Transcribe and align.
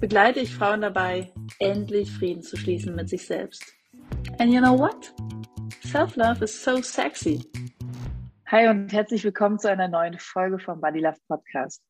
begleite 0.00 0.40
ich 0.40 0.54
Frauen 0.54 0.80
dabei, 0.80 1.32
endlich 1.58 2.10
Frieden 2.10 2.42
zu 2.42 2.56
schließen 2.56 2.94
mit 2.94 3.08
sich 3.08 3.26
selbst. 3.26 3.64
And 4.38 4.52
you 4.52 4.60
know 4.60 4.78
what? 4.78 5.12
Self-love 5.84 6.42
is 6.44 6.62
so 6.62 6.80
sexy. 6.82 7.42
Hi 8.46 8.68
und 8.68 8.92
herzlich 8.92 9.24
willkommen 9.24 9.58
zu 9.58 9.70
einer 9.70 9.88
neuen 9.88 10.18
Folge 10.18 10.58
vom 10.58 10.80
Body 10.80 11.00
Love 11.00 11.18
Podcast. 11.28 11.82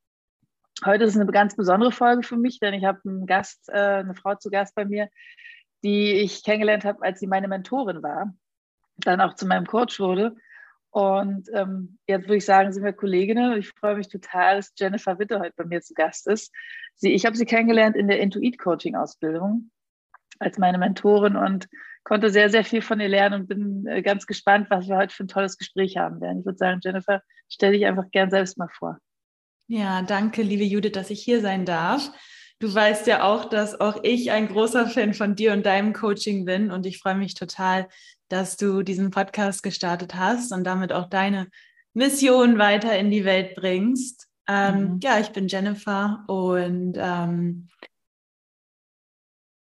Heute 0.85 1.05
ist 1.05 1.17
eine 1.17 1.31
ganz 1.31 1.57
besondere 1.57 1.93
Folge 1.93 2.23
für 2.23 2.37
mich, 2.37 2.61
denn 2.61 2.75
ich 2.75 2.85
habe 2.85 3.01
einen 3.05 3.27
Gast, 3.27 3.69
äh, 3.69 3.99
eine 4.01 4.15
Frau 4.15 4.35
zu 4.37 4.51
Gast 4.51 4.75
bei 4.75 4.85
mir, 4.85 5.09
die 5.83 6.13
ich 6.13 6.45
kennengelernt 6.45 6.85
habe, 6.85 7.03
als 7.03 7.21
sie 7.21 7.27
meine 7.27 7.49
Mentorin 7.49 8.03
war, 8.03 8.35
dann 8.97 9.21
auch 9.21 9.35
zu 9.35 9.47
meinem 9.47 9.67
Coach 9.67 10.01
wurde 10.01 10.37
und 10.91 11.49
ähm, 11.53 11.99
jetzt 12.07 12.25
würde 12.25 12.37
ich 12.37 12.45
sagen, 12.45 12.73
sind 12.73 12.85
wir 12.85 12.93
Kolleginnen. 12.93 13.59
Ich 13.59 13.69
freue 13.69 13.97
mich 13.97 14.09
total, 14.09 14.57
dass 14.57 14.73
Jennifer 14.77 15.19
Witte 15.19 15.39
heute 15.41 15.55
bei 15.57 15.65
mir 15.65 15.81
zu 15.81 15.95
Gast 15.95 16.27
ist. 16.27 16.53
Sie, 16.95 17.13
ich 17.13 17.27
habe 17.27 17.37
sie 17.37 17.45
kennengelernt 17.45 17.97
in 17.97 18.09
der 18.09 18.21
Intuit-Coaching-Ausbildung 18.21 19.71
als 20.39 20.59
meine 20.59 20.79
Mentorin 20.79 21.37
und 21.37 21.69
konnte 22.05 22.31
sehr, 22.31 22.49
sehr 22.49 22.65
viel 22.65 22.81
von 22.81 23.01
ihr 23.01 23.09
lernen 23.09 23.43
und 23.43 23.49
bin 23.49 23.87
äh, 23.87 24.03
ganz 24.03 24.27
gespannt, 24.27 24.69
was 24.71 24.89
wir 24.89 24.97
heute 24.97 25.15
für 25.15 25.25
ein 25.25 25.29
tolles 25.29 25.59
Gespräch 25.59 25.97
haben 25.97 26.21
werden. 26.21 26.41
Ich 26.41 26.47
würde 26.47 26.59
sagen, 26.59 26.81
Jennifer, 26.83 27.23
stell 27.49 27.73
dich 27.73 27.85
einfach 27.87 28.11
gern 28.11 28.31
selbst 28.31 28.57
mal 28.57 28.69
vor. 28.69 28.99
Ja, 29.67 30.03
danke, 30.03 30.43
liebe 30.43 30.65
Judith, 30.65 30.93
dass 30.93 31.11
ich 31.11 31.23
hier 31.23 31.43
sein 31.43 31.67
darf. 31.67 32.11
Du 32.61 32.75
weißt 32.75 33.07
ja 33.07 33.23
auch, 33.23 33.45
dass 33.45 33.81
auch 33.81 34.03
ich 34.03 34.33
ein 34.33 34.49
großer 34.49 34.87
Fan 34.87 35.13
von 35.13 35.37
dir 35.37 35.53
und 35.53 35.67
deinem 35.67 35.93
Coaching 35.93 36.45
bin 36.45 36.71
und 36.71 36.87
ich 36.87 36.99
freue 36.99 37.15
mich 37.15 37.35
total, 37.35 37.89
dass 38.29 38.57
du 38.57 38.83
diesen 38.83 39.11
Podcast 39.11 39.63
gestartet 39.63 40.15
hast 40.15 40.53
und 40.53 40.65
damit 40.65 40.93
auch 40.93 41.09
deine 41.09 41.49
Mission 41.95 42.59
weiter 42.59 42.97
in 42.99 43.11
die 43.11 43.25
Welt 43.25 43.55
bringst. 43.57 44.29
Ähm, 44.47 44.95
mhm. 44.95 45.01
Ja, 45.03 45.19
ich 45.19 45.31
bin 45.31 45.49
Jennifer 45.49 46.25
und 46.27 46.95
ähm, 46.97 47.69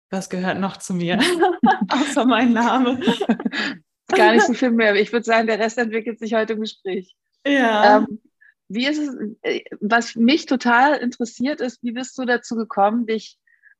was 0.09 0.29
gehört 0.29 0.59
noch 0.59 0.77
zu 0.77 0.93
mir? 0.93 1.19
Außer 1.89 2.25
mein 2.25 2.53
Name. 2.53 2.99
Gar 4.07 4.33
nicht 4.33 4.45
so 4.45 4.53
viel 4.53 4.71
mehr. 4.71 4.95
Ich 4.95 5.13
würde 5.13 5.23
sagen, 5.23 5.47
der 5.47 5.59
Rest 5.59 5.77
entwickelt 5.77 6.19
sich 6.19 6.33
heute 6.33 6.53
im 6.53 6.61
Gespräch. 6.61 7.15
Ja. 7.45 7.97
Ähm, 7.97 8.21
wie 8.67 8.87
ist 8.87 8.99
es, 8.99 9.15
äh, 9.41 9.63
was 9.79 10.15
mich 10.15 10.45
total 10.45 10.97
interessiert 10.97 11.61
ist, 11.61 11.81
wie 11.83 11.91
bist 11.91 12.17
du 12.17 12.25
dazu 12.25 12.55
gekommen, 12.55 13.05
dich 13.05 13.37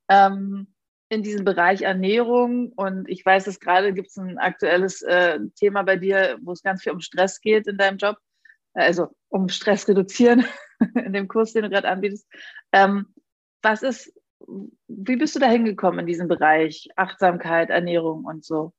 ähm, 0.10 0.71
in 1.12 1.24
diesem 1.24 1.44
Bereich 1.44 1.82
Ernährung 1.82 2.72
und 2.72 3.10
ich 3.10 3.26
weiß, 3.26 3.44
dass 3.44 3.60
gerade 3.60 3.94
gibt 3.94 4.08
es 4.08 4.18
ein 4.18 4.38
aktuelles 4.38 5.02
äh, 5.02 5.40
Thema 5.56 5.84
bei 5.84 5.98
dir, 5.98 6.40
wo 6.42 6.54
es 6.54 6.64
ganz 6.64 6.84
viel 6.84 6.94
um 6.94 7.02
Stress 7.02 7.42
geht 7.42 7.68
in 7.68 7.78
deinem 7.78 7.98
Job, 7.98 8.16
also 8.74 9.10
um 9.28 9.50
Stress 9.50 9.90
reduzieren 9.90 10.46
in 10.96 11.12
dem 11.12 11.28
Kurs, 11.28 11.52
den 11.52 11.64
du 11.64 11.70
gerade 11.70 11.90
anbietest. 11.90 12.26
Ähm, 12.72 13.14
was 13.62 13.84
ist, 13.84 14.14
wie 14.88 15.18
bist 15.18 15.36
du 15.36 15.40
da 15.40 15.50
hingekommen 15.50 16.00
in 16.00 16.06
diesem 16.06 16.30
Bereich 16.30 16.88
Achtsamkeit, 16.96 17.70
Ernährung 17.70 18.24
und 18.24 18.46
so? 18.46 18.72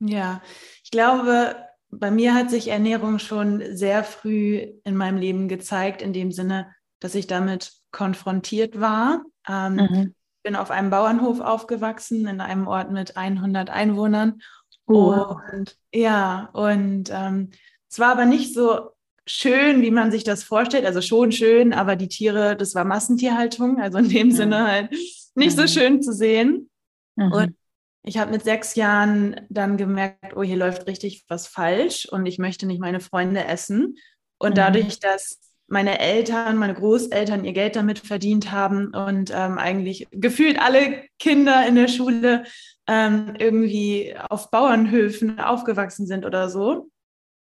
Ja, 0.00 0.42
ich 0.82 0.90
glaube, 0.90 1.54
bei 1.90 2.10
mir 2.10 2.34
hat 2.34 2.50
sich 2.50 2.68
Ernährung 2.68 3.20
schon 3.20 3.62
sehr 3.76 4.02
früh 4.02 4.56
in 4.82 4.96
meinem 4.96 5.16
Leben 5.16 5.46
gezeigt, 5.46 6.02
in 6.02 6.12
dem 6.12 6.32
Sinne, 6.32 6.74
dass 6.98 7.14
ich 7.14 7.28
damit 7.28 7.72
konfrontiert 7.92 8.80
war. 8.80 9.22
Ähm, 9.48 9.74
mhm 9.76 10.14
bin 10.42 10.56
auf 10.56 10.70
einem 10.70 10.90
Bauernhof 10.90 11.40
aufgewachsen, 11.40 12.26
in 12.26 12.40
einem 12.40 12.66
Ort 12.66 12.90
mit 12.90 13.16
100 13.16 13.70
Einwohnern. 13.70 14.40
Oh. 14.86 15.36
Und 15.52 15.76
ja, 15.92 16.50
und 16.52 17.10
ähm, 17.12 17.50
es 17.88 17.98
war 17.98 18.12
aber 18.12 18.24
nicht 18.24 18.54
so 18.54 18.90
schön, 19.26 19.82
wie 19.82 19.90
man 19.90 20.10
sich 20.10 20.24
das 20.24 20.42
vorstellt. 20.42 20.86
Also 20.86 21.00
schon 21.00 21.32
schön, 21.32 21.72
aber 21.72 21.96
die 21.96 22.08
Tiere, 22.08 22.56
das 22.56 22.74
war 22.74 22.84
Massentierhaltung, 22.84 23.80
also 23.80 23.98
in 23.98 24.08
dem 24.08 24.28
mhm. 24.28 24.32
Sinne 24.32 24.66
halt 24.66 24.90
nicht 25.34 25.56
mhm. 25.56 25.60
so 25.60 25.66
schön 25.66 26.02
zu 26.02 26.12
sehen. 26.12 26.70
Mhm. 27.16 27.32
Und 27.32 27.56
ich 28.04 28.18
habe 28.18 28.32
mit 28.32 28.42
sechs 28.42 28.74
Jahren 28.74 29.40
dann 29.48 29.76
gemerkt, 29.76 30.36
oh, 30.36 30.42
hier 30.42 30.56
läuft 30.56 30.86
richtig 30.86 31.24
was 31.28 31.46
falsch 31.46 32.06
und 32.10 32.26
ich 32.26 32.38
möchte 32.38 32.66
nicht 32.66 32.80
meine 32.80 33.00
Freunde 33.00 33.44
essen. 33.44 33.96
Und 34.38 34.50
mhm. 34.52 34.56
dadurch, 34.56 34.98
dass 34.98 35.38
meine 35.72 35.98
Eltern, 36.00 36.58
meine 36.58 36.74
Großeltern 36.74 37.46
ihr 37.46 37.54
Geld 37.54 37.76
damit 37.76 37.98
verdient 37.98 38.52
haben 38.52 38.88
und 38.88 39.32
ähm, 39.34 39.56
eigentlich 39.56 40.06
gefühlt 40.10 40.60
alle 40.60 41.04
Kinder 41.18 41.66
in 41.66 41.76
der 41.76 41.88
Schule 41.88 42.44
ähm, 42.86 43.32
irgendwie 43.38 44.14
auf 44.28 44.50
Bauernhöfen 44.50 45.40
aufgewachsen 45.40 46.06
sind 46.06 46.26
oder 46.26 46.50
so, 46.50 46.90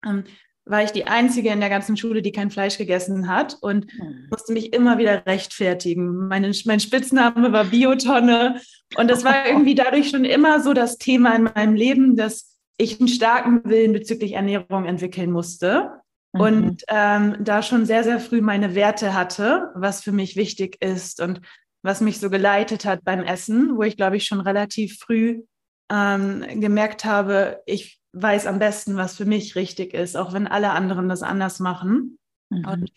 ähm, 0.06 0.26
war 0.66 0.84
ich 0.84 0.92
die 0.92 1.08
Einzige 1.08 1.52
in 1.52 1.62
der 1.62 1.70
ganzen 1.70 1.96
Schule, 1.96 2.22
die 2.22 2.34
kein 2.34 2.52
Fleisch 2.52 2.78
gegessen 2.78 3.30
hat 3.30 3.56
und 3.62 3.86
mhm. 3.98 4.28
musste 4.30 4.52
mich 4.52 4.74
immer 4.74 4.98
wieder 4.98 5.26
rechtfertigen. 5.26 6.28
Meine, 6.28 6.52
mein 6.66 6.82
Spitzname 6.82 7.54
war 7.54 7.64
Biotonne 7.64 8.60
und 8.98 9.10
das 9.10 9.24
war 9.24 9.48
irgendwie 9.48 9.76
dadurch 9.76 10.10
schon 10.10 10.26
immer 10.26 10.60
so 10.60 10.74
das 10.74 10.98
Thema 10.98 11.34
in 11.34 11.44
meinem 11.44 11.76
Leben, 11.76 12.18
dass 12.18 12.58
ich 12.78 13.00
einen 13.00 13.08
starken 13.08 13.62
Willen 13.64 13.94
bezüglich 13.94 14.34
Ernährung 14.34 14.84
entwickeln 14.84 15.32
musste 15.32 16.02
mhm. 16.34 16.42
und 16.42 16.84
ähm, 16.90 17.38
da 17.40 17.62
schon 17.62 17.86
sehr, 17.86 18.04
sehr 18.04 18.20
früh 18.20 18.42
meine 18.42 18.76
Werte 18.76 19.14
hatte, 19.14 19.72
was 19.76 20.02
für 20.04 20.12
mich 20.12 20.36
wichtig 20.36 20.78
ist 20.82 21.22
und 21.22 21.42
was 21.84 22.02
mich 22.02 22.20
so 22.20 22.30
geleitet 22.30 22.86
hat 22.86 23.04
beim 23.04 23.22
Essen, 23.22 23.78
wo 23.78 23.84
ich, 23.84 23.98
glaube 23.98 24.18
ich, 24.18 24.26
schon 24.26 24.42
relativ 24.42 25.00
früh 25.00 25.44
ähm, 25.92 26.44
gemerkt 26.60 27.06
habe, 27.06 27.62
ich 27.66 28.00
weiß 28.14 28.48
am 28.48 28.60
besten, 28.60 28.96
was 28.98 29.16
für 29.16 29.26
mich 29.26 29.56
richtig 29.56 29.94
ist, 29.94 30.18
auch 30.18 30.34
wenn 30.34 30.48
alle 30.48 30.72
anderen 30.72 31.08
das 31.08 31.22
anders 31.22 31.60
machen. 31.60 32.18
Mhm. 32.50 32.68
Und 32.68 32.92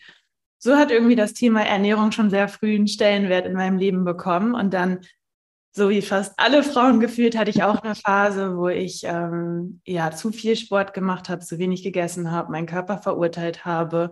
so 0.57 0.75
hat 0.75 0.91
irgendwie 0.91 1.15
das 1.15 1.33
Thema 1.33 1.61
Ernährung 1.65 2.11
schon 2.11 2.29
sehr 2.29 2.47
früh 2.47 2.75
einen 2.75 2.87
Stellenwert 2.87 3.45
in 3.45 3.53
meinem 3.53 3.77
Leben 3.77 4.03
bekommen. 4.03 4.53
Und 4.53 4.73
dann 4.73 4.99
so 5.73 5.89
wie 5.89 6.01
fast 6.01 6.33
alle 6.37 6.63
Frauen 6.63 6.99
gefühlt, 6.99 7.37
hatte 7.37 7.49
ich 7.49 7.63
auch 7.63 7.81
eine 7.81 7.95
Phase, 7.95 8.57
wo 8.57 8.67
ich 8.67 9.03
ähm, 9.05 9.81
ja 9.85 10.11
zu 10.11 10.31
viel 10.31 10.55
Sport 10.55 10.93
gemacht 10.93 11.29
habe, 11.29 11.45
zu 11.45 11.59
wenig 11.59 11.83
gegessen 11.83 12.31
habe, 12.31 12.51
meinen 12.51 12.65
Körper 12.67 12.97
verurteilt 12.97 13.63
habe 13.63 14.11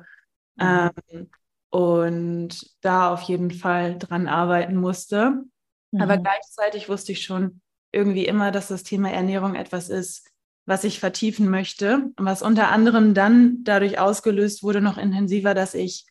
mhm. 0.56 0.92
ähm, 1.06 1.30
und 1.70 2.72
da 2.82 3.12
auf 3.12 3.22
jeden 3.24 3.52
Fall 3.52 3.98
dran 3.98 4.28
arbeiten 4.28 4.76
musste. 4.76 5.44
Mhm. 5.92 6.02
Aber 6.02 6.18
gleichzeitig 6.18 6.88
wusste 6.88 7.12
ich 7.12 7.24
schon 7.24 7.62
irgendwie 7.92 8.26
immer, 8.26 8.52
dass 8.52 8.70
das 8.70 8.84
Thema 8.84 9.12
Ernährung 9.12 9.56
etwas 9.56 9.90
ist, 9.90 10.32
was 10.66 10.84
ich 10.84 11.00
vertiefen 11.00 11.50
möchte, 11.50 12.12
was 12.16 12.42
unter 12.42 12.70
anderem 12.70 13.14
dann 13.14 13.64
dadurch 13.64 14.00
ausgelöst 14.00 14.64
wurde, 14.64 14.82
noch 14.82 14.98
intensiver, 14.98 15.54
dass 15.54 15.74
ich 15.74 16.06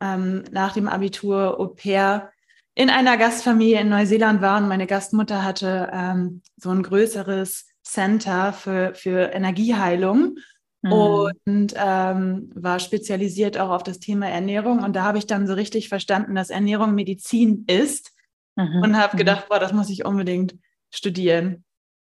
ähm, 0.00 0.44
nach 0.50 0.72
dem 0.72 0.88
Abitur 0.88 1.58
Au 1.60 1.66
pair 1.66 2.30
in 2.74 2.90
einer 2.90 3.16
Gastfamilie 3.16 3.80
in 3.80 3.88
Neuseeland 3.88 4.40
war 4.40 4.58
und 4.58 4.68
meine 4.68 4.86
Gastmutter 4.86 5.44
hatte 5.44 5.90
ähm, 5.92 6.42
so 6.56 6.70
ein 6.70 6.82
größeres 6.82 7.68
Center 7.82 8.52
für, 8.52 8.94
für 8.94 9.32
Energieheilung 9.32 10.36
mhm. 10.82 10.92
und 10.92 11.74
ähm, 11.76 12.50
war 12.54 12.80
spezialisiert 12.80 13.58
auch 13.58 13.70
auf 13.70 13.84
das 13.84 14.00
Thema 14.00 14.28
Ernährung. 14.28 14.82
Und 14.82 14.96
da 14.96 15.04
habe 15.04 15.18
ich 15.18 15.26
dann 15.26 15.46
so 15.46 15.54
richtig 15.54 15.88
verstanden, 15.88 16.34
dass 16.34 16.50
Ernährung 16.50 16.94
Medizin 16.94 17.64
ist 17.68 18.12
mhm. 18.56 18.82
und 18.82 18.96
habe 18.96 19.14
mhm. 19.14 19.18
gedacht, 19.18 19.48
boah, 19.48 19.60
das 19.60 19.72
muss 19.72 19.90
ich 19.90 20.04
unbedingt 20.04 20.56
studieren. 20.90 21.64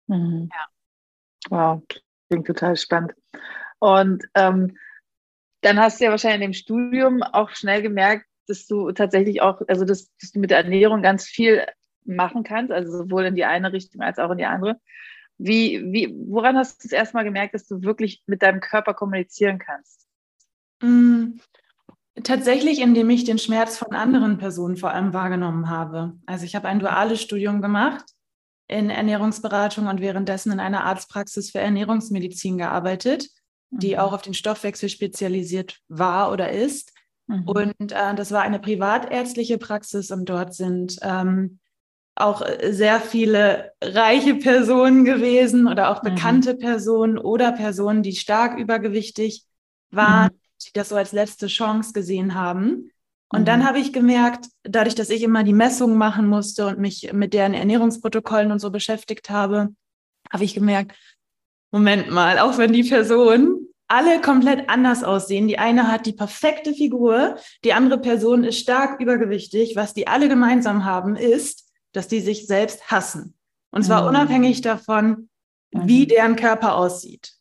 Mhm. 0.08 0.50
Ja. 0.52 0.68
Wow, 1.50 1.84
klingt 2.30 2.48
total 2.48 2.76
spannend. 2.76 3.14
Und 3.80 4.26
ähm, 4.34 4.78
dann 5.62 5.80
hast 5.80 6.00
du 6.00 6.06
ja 6.06 6.12
wahrscheinlich 6.12 6.42
in 6.42 6.52
dem 6.52 6.54
Studium 6.54 7.24
auch 7.24 7.52
schnell 7.52 7.82
gemerkt, 7.82 8.26
dass 8.50 8.68
du 8.68 8.92
tatsächlich 8.92 9.42
auch, 9.42 9.62
also 9.68 9.86
dass, 9.86 10.12
dass 10.20 10.32
du 10.32 10.40
mit 10.40 10.52
der 10.52 10.60
Ernährung 10.60 11.02
ganz 11.02 11.26
viel 11.26 11.66
machen 12.06 12.44
kannst, 12.44 12.72
also 12.72 13.04
sowohl 13.04 13.26
in 13.26 13.36
die 13.36 13.46
eine 13.46 13.74
Richtung 13.74 14.02
als 14.02 14.18
auch 14.18 14.32
in 14.32 14.38
die 14.38 14.46
andere. 14.46 14.80
Wie, 15.38 15.84
wie, 15.92 16.16
woran 16.28 16.58
hast 16.58 16.84
du 16.84 16.88
das 16.88 16.94
erstmal 16.94 17.24
gemerkt, 17.24 17.54
dass 17.54 17.68
du 17.68 17.84
wirklich 17.84 18.24
mit 18.26 18.42
deinem 18.42 18.60
Körper 18.60 18.94
kommunizieren 18.94 19.60
kannst? 19.60 20.08
Mm, 20.82 21.40
tatsächlich, 22.24 22.82
indem 22.82 23.10
ich 23.10 23.24
den 23.24 23.38
Schmerz 23.38 23.78
von 23.78 23.94
anderen 23.94 24.38
Personen 24.38 24.78
vor 24.78 24.92
allem 24.92 25.14
wahrgenommen 25.14 25.70
habe. 25.70 26.14
Also 26.26 26.46
ich 26.46 26.56
habe 26.56 26.68
ein 26.68 26.80
duales 26.80 27.22
Studium 27.22 27.62
gemacht 27.62 28.06
in 28.68 28.90
Ernährungsberatung 28.90 29.88
und 29.88 30.02
währenddessen 30.02 30.52
in 30.52 30.60
einer 30.60 30.84
Arztpraxis 30.86 31.52
für 31.52 31.60
Ernährungsmedizin 31.60 32.58
gearbeitet, 32.58 33.30
die 33.70 33.94
mhm. 33.94 34.00
auch 34.00 34.14
auf 34.14 34.22
den 34.22 34.34
Stoffwechsel 34.34 34.90
spezialisiert 34.90 35.80
war 35.88 36.32
oder 36.32 36.52
ist. 36.52 36.94
Mhm. 37.28 37.44
Und 37.44 37.92
äh, 37.92 38.16
das 38.16 38.32
war 38.32 38.42
eine 38.42 38.60
privatärztliche 38.60 39.58
Praxis 39.58 40.12
und 40.12 40.28
dort 40.28 40.54
sind 40.54 40.98
ähm, 41.02 41.60
auch 42.16 42.42
sehr 42.70 43.00
viele 43.00 43.74
reiche 43.82 44.36
Personen 44.36 45.06
gewesen 45.06 45.68
oder 45.68 45.92
auch 45.92 46.02
mhm. 46.02 46.16
bekannte 46.16 46.54
mhm. 46.56 46.60
Personen 46.60 47.18
oder 47.18 47.52
Personen, 47.52 48.02
die 48.02 48.16
stark 48.16 48.58
übergewichtig 48.58 49.46
waren, 49.92 50.32
mhm. 50.34 50.40
die 50.66 50.74
das 50.74 50.90
so 50.90 50.96
als 50.96 51.12
letzte 51.12 51.48
Chance 51.48 51.94
gesehen 51.94 52.34
haben. 52.34 52.92
Und 53.30 53.42
mhm. 53.42 53.46
dann 53.46 53.68
habe 53.68 53.80
ich 53.80 53.94
gemerkt, 53.94 54.48
dadurch, 54.64 54.96
dass 54.96 55.10
ich 55.10 55.22
immer 55.22 55.44
die 55.44 55.54
Messungen 55.54 55.98
machen 55.98 56.28
musste 56.28 56.66
und 56.66 56.80
mich 56.80 57.12
mit 57.14 57.34
deren 57.34 57.54
Ernährungsprotokollen 57.54 58.52
und 58.52 58.60
so 58.60 58.72
beschäftigt 58.72 59.30
habe, 59.30 59.70
habe 60.32 60.44
ich 60.44 60.56
gemerkt, 60.56 60.96
Moment 61.72 62.10
mal, 62.10 62.40
auch 62.40 62.58
wenn 62.58 62.72
die 62.72 62.84
Personen 62.84 63.57
alle 63.88 64.22
komplett 64.22 64.70
anders 64.70 65.04
aussehen. 65.04 65.48
Die 65.48 65.60
eine 65.60 65.92
hat 65.92 66.06
die 66.06 66.14
perfekte 66.14 66.74
Figur, 66.74 67.38
die 67.64 67.74
andere 67.74 68.00
Person 68.00 68.44
ist 68.44 68.60
stark 68.60 69.00
übergewichtig. 69.00 69.76
Was 69.76 69.94
die 69.94 70.08
alle 70.08 70.28
gemeinsam 70.28 70.86
haben, 70.86 71.16
ist, 71.16 71.72
dass 71.94 72.08
die 72.08 72.20
sich 72.20 72.48
selbst 72.48 72.92
hassen. 72.92 73.36
Und 73.72 73.84
zwar 73.84 74.04
mhm. 74.04 74.10
unabhängig 74.10 74.62
davon, 74.62 75.30
wie 75.72 76.04
mhm. 76.04 76.08
deren 76.08 76.36
Körper 76.36 76.76
aussieht. 76.76 77.34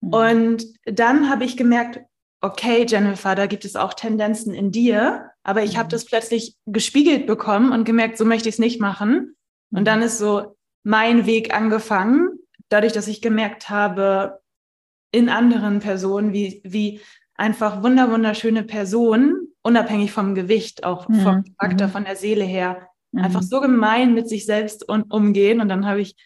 Mhm. 0.00 0.12
Und 0.12 0.64
dann 0.84 1.30
habe 1.30 1.44
ich 1.44 1.56
gemerkt, 1.56 2.00
okay, 2.40 2.84
Jennifer, 2.86 3.34
da 3.34 3.46
gibt 3.46 3.64
es 3.64 3.76
auch 3.76 3.94
Tendenzen 3.94 4.52
in 4.52 4.70
dir, 4.70 5.30
aber 5.42 5.62
ich 5.62 5.76
habe 5.76 5.86
mhm. 5.86 5.90
das 5.90 6.04
plötzlich 6.04 6.56
gespiegelt 6.66 7.26
bekommen 7.26 7.72
und 7.72 7.84
gemerkt, 7.84 8.18
so 8.18 8.24
möchte 8.24 8.48
ich 8.48 8.56
es 8.56 8.58
nicht 8.58 8.80
machen. 8.80 9.36
Und 9.70 9.80
mhm. 9.80 9.84
dann 9.84 10.02
ist 10.02 10.18
so 10.18 10.56
mein 10.82 11.24
Weg 11.26 11.54
angefangen, 11.54 12.28
dadurch, 12.68 12.92
dass 12.92 13.08
ich 13.08 13.22
gemerkt 13.22 13.70
habe, 13.70 14.40
in 15.14 15.28
anderen 15.28 15.78
Personen, 15.78 16.32
wie, 16.32 16.60
wie 16.64 17.00
einfach 17.36 17.84
wunder, 17.84 18.10
wunderschöne 18.10 18.64
Personen, 18.64 19.48
unabhängig 19.62 20.10
vom 20.10 20.34
Gewicht, 20.34 20.82
auch 20.82 21.08
mhm. 21.08 21.20
vom 21.20 21.44
Charakter, 21.56 21.86
mhm. 21.86 21.92
von 21.92 22.04
der 22.04 22.16
Seele 22.16 22.44
her, 22.44 22.88
mhm. 23.12 23.22
einfach 23.22 23.42
so 23.42 23.60
gemein 23.60 24.12
mit 24.14 24.28
sich 24.28 24.44
selbst 24.44 24.86
und 24.88 25.12
umgehen. 25.12 25.60
Und 25.60 25.68
dann 25.68 25.86
habe 25.86 26.00
ich 26.00 26.16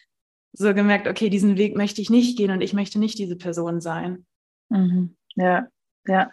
so 0.53 0.73
gemerkt, 0.73 1.07
okay, 1.07 1.29
diesen 1.29 1.55
Weg 1.57 1.77
möchte 1.77 2.01
ich 2.01 2.09
nicht 2.09 2.35
gehen 2.35 2.49
und 2.49 2.61
ich 2.61 2.73
möchte 2.73 2.97
nicht 2.97 3.19
diese 3.19 3.35
Person 3.35 3.79
sein. 3.79 4.25
Mhm. 4.69 5.15
Ja, 5.35 5.67
ja. 6.07 6.31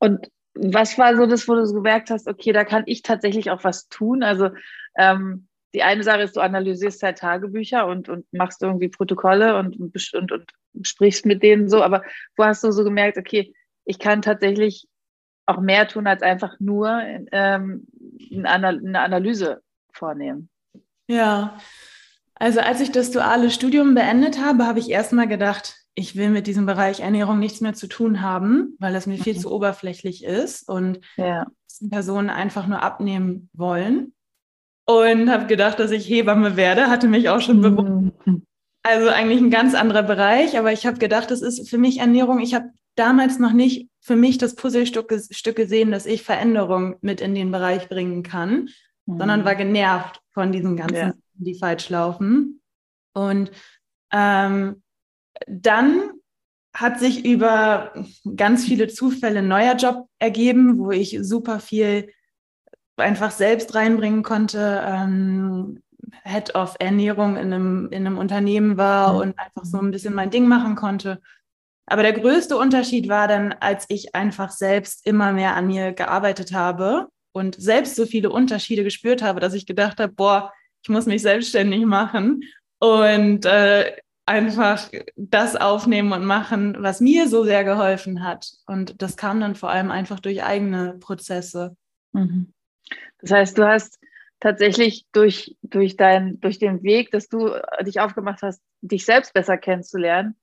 Und 0.00 0.28
was 0.54 0.98
war 0.98 1.16
so 1.16 1.26
das, 1.26 1.46
wo 1.46 1.54
du 1.54 1.64
so 1.64 1.76
gemerkt 1.76 2.10
hast, 2.10 2.26
okay, 2.26 2.52
da 2.52 2.64
kann 2.64 2.82
ich 2.86 3.02
tatsächlich 3.02 3.52
auch 3.52 3.62
was 3.62 3.88
tun? 3.88 4.24
Also 4.24 4.50
ähm, 4.96 5.46
die 5.72 5.84
eine 5.84 6.02
Sache 6.02 6.22
ist, 6.22 6.36
du 6.36 6.40
analysierst 6.40 7.00
halt 7.04 7.18
Tagebücher 7.18 7.86
und, 7.86 8.08
und 8.08 8.26
machst 8.32 8.60
irgendwie 8.60 8.88
Protokolle 8.88 9.56
und, 9.56 9.78
und, 9.78 10.14
und, 10.14 10.32
und 10.32 10.52
sprichst 10.82 11.26
mit 11.26 11.42
denen 11.42 11.68
so, 11.68 11.82
aber 11.82 12.02
wo 12.36 12.44
hast 12.44 12.64
du 12.64 12.72
so 12.72 12.84
gemerkt, 12.84 13.18
okay, 13.18 13.54
ich 13.84 13.98
kann 13.98 14.22
tatsächlich 14.22 14.88
auch 15.46 15.60
mehr 15.60 15.88
tun, 15.88 16.06
als 16.06 16.22
einfach 16.22 16.54
nur 16.60 17.00
ähm, 17.32 17.86
eine 18.44 19.00
Analyse 19.00 19.62
vornehmen? 19.92 20.48
Ja, 21.08 21.58
also 22.34 22.60
als 22.60 22.80
ich 22.80 22.90
das 22.90 23.10
duale 23.10 23.50
Studium 23.50 23.94
beendet 23.94 24.40
habe, 24.40 24.66
habe 24.66 24.78
ich 24.78 24.90
erstmal 24.90 25.28
gedacht, 25.28 25.76
ich 25.94 26.16
will 26.16 26.30
mit 26.30 26.46
diesem 26.46 26.66
Bereich 26.66 27.00
Ernährung 27.00 27.38
nichts 27.38 27.60
mehr 27.60 27.74
zu 27.74 27.86
tun 27.86 28.22
haben, 28.22 28.76
weil 28.78 28.92
das 28.92 29.06
mir 29.06 29.18
viel 29.18 29.34
mhm. 29.34 29.38
zu 29.38 29.52
oberflächlich 29.52 30.24
ist 30.24 30.68
und 30.68 31.00
ja. 31.16 31.46
Personen 31.90 32.30
einfach 32.30 32.66
nur 32.66 32.82
abnehmen 32.82 33.50
wollen. 33.52 34.14
Und 34.84 35.30
habe 35.30 35.46
gedacht, 35.46 35.78
dass 35.78 35.92
ich 35.92 36.08
Hebamme 36.08 36.56
werde, 36.56 36.88
hatte 36.88 37.06
mich 37.06 37.28
auch 37.28 37.40
schon 37.40 37.60
beworben. 37.60 38.12
Also 38.82 39.08
eigentlich 39.08 39.40
ein 39.40 39.50
ganz 39.50 39.74
anderer 39.74 40.02
Bereich, 40.02 40.58
aber 40.58 40.72
ich 40.72 40.86
habe 40.86 40.98
gedacht, 40.98 41.30
das 41.30 41.40
ist 41.40 41.70
für 41.70 41.78
mich 41.78 41.98
Ernährung. 41.98 42.40
Ich 42.40 42.54
habe 42.54 42.70
damals 42.96 43.38
noch 43.38 43.52
nicht 43.52 43.88
für 44.00 44.16
mich 44.16 44.38
das 44.38 44.56
Puzzlestück 44.56 45.12
Stück 45.30 45.56
gesehen, 45.56 45.92
dass 45.92 46.06
ich 46.06 46.22
Veränderung 46.22 46.96
mit 47.00 47.20
in 47.20 47.34
den 47.34 47.52
Bereich 47.52 47.88
bringen 47.88 48.22
kann, 48.22 48.68
mhm. 49.06 49.18
sondern 49.18 49.44
war 49.44 49.54
genervt 49.54 50.20
von 50.30 50.50
diesen 50.50 50.76
ganzen, 50.76 50.96
ja. 50.96 51.12
die 51.34 51.54
falsch 51.54 51.88
laufen. 51.90 52.60
Und 53.14 53.52
ähm, 54.12 54.82
dann 55.46 56.10
hat 56.74 56.98
sich 56.98 57.24
über 57.24 57.92
ganz 58.36 58.64
viele 58.64 58.88
Zufälle 58.88 59.40
ein 59.40 59.48
neuer 59.48 59.76
Job 59.76 60.08
ergeben, 60.18 60.78
wo 60.78 60.90
ich 60.90 61.18
super 61.22 61.60
viel 61.60 62.10
einfach 62.96 63.30
selbst 63.30 63.74
reinbringen 63.74 64.22
konnte. 64.22 64.82
Ähm, 64.84 65.82
Head 66.24 66.54
of 66.54 66.76
Ernährung 66.78 67.36
in 67.36 67.52
einem, 67.52 67.88
in 67.90 68.06
einem 68.06 68.18
Unternehmen 68.18 68.76
war 68.76 69.16
und 69.16 69.38
einfach 69.38 69.64
so 69.64 69.78
ein 69.78 69.90
bisschen 69.90 70.14
mein 70.14 70.30
Ding 70.30 70.46
machen 70.46 70.74
konnte. 70.74 71.20
Aber 71.86 72.02
der 72.02 72.12
größte 72.12 72.56
Unterschied 72.56 73.08
war 73.08 73.28
dann, 73.28 73.52
als 73.54 73.86
ich 73.88 74.14
einfach 74.14 74.50
selbst 74.50 75.06
immer 75.06 75.32
mehr 75.32 75.56
an 75.56 75.66
mir 75.66 75.92
gearbeitet 75.92 76.52
habe 76.52 77.08
und 77.32 77.60
selbst 77.60 77.96
so 77.96 78.06
viele 78.06 78.30
Unterschiede 78.30 78.84
gespürt 78.84 79.22
habe, 79.22 79.40
dass 79.40 79.54
ich 79.54 79.66
gedacht 79.66 79.98
habe, 79.98 80.12
boah, 80.12 80.52
ich 80.82 80.88
muss 80.88 81.06
mich 81.06 81.22
selbstständig 81.22 81.84
machen 81.84 82.42
und 82.78 83.44
äh, 83.46 83.92
einfach 84.26 84.88
das 85.16 85.56
aufnehmen 85.56 86.12
und 86.12 86.24
machen, 86.24 86.76
was 86.78 87.00
mir 87.00 87.28
so 87.28 87.44
sehr 87.44 87.64
geholfen 87.64 88.22
hat. 88.22 88.52
Und 88.66 89.02
das 89.02 89.16
kam 89.16 89.40
dann 89.40 89.54
vor 89.54 89.70
allem 89.70 89.90
einfach 89.90 90.20
durch 90.20 90.42
eigene 90.42 90.94
Prozesse. 91.00 91.76
Mhm. 92.12 92.52
Das 93.20 93.30
heißt, 93.30 93.58
du 93.58 93.66
hast 93.66 93.98
tatsächlich 94.42 95.06
durch, 95.12 95.56
durch, 95.62 95.96
dein, 95.96 96.40
durch 96.40 96.58
den 96.58 96.82
Weg, 96.82 97.12
dass 97.12 97.28
du 97.28 97.50
dich 97.82 98.00
aufgemacht 98.00 98.42
hast, 98.42 98.60
dich 98.80 99.04
selbst 99.04 99.32
besser 99.32 99.56
kennenzulernen, 99.56 100.34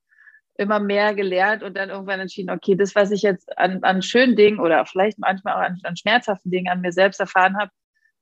immer 0.56 0.80
mehr 0.80 1.14
gelernt 1.14 1.64
und 1.64 1.76
dann 1.76 1.90
irgendwann 1.90 2.22
entschieden, 2.22 2.50
okay, 2.50 2.76
das, 2.76 2.96
was 2.96 3.12
ich 3.12 3.24
jetzt 3.24 3.58
an, 3.58 3.84
an 3.84 4.02
schönen 4.02 4.38
Dingen 4.38 4.62
oder 4.62 4.86
vielleicht 4.86 5.20
manchmal 5.20 5.56
auch 5.56 5.70
an, 5.70 5.80
an 5.84 5.98
schmerzhaften 5.98 6.50
Dingen 6.50 6.70
an 6.70 6.80
mir 6.80 6.94
selbst 6.94 7.20
erfahren 7.20 7.58
habe, 7.58 7.72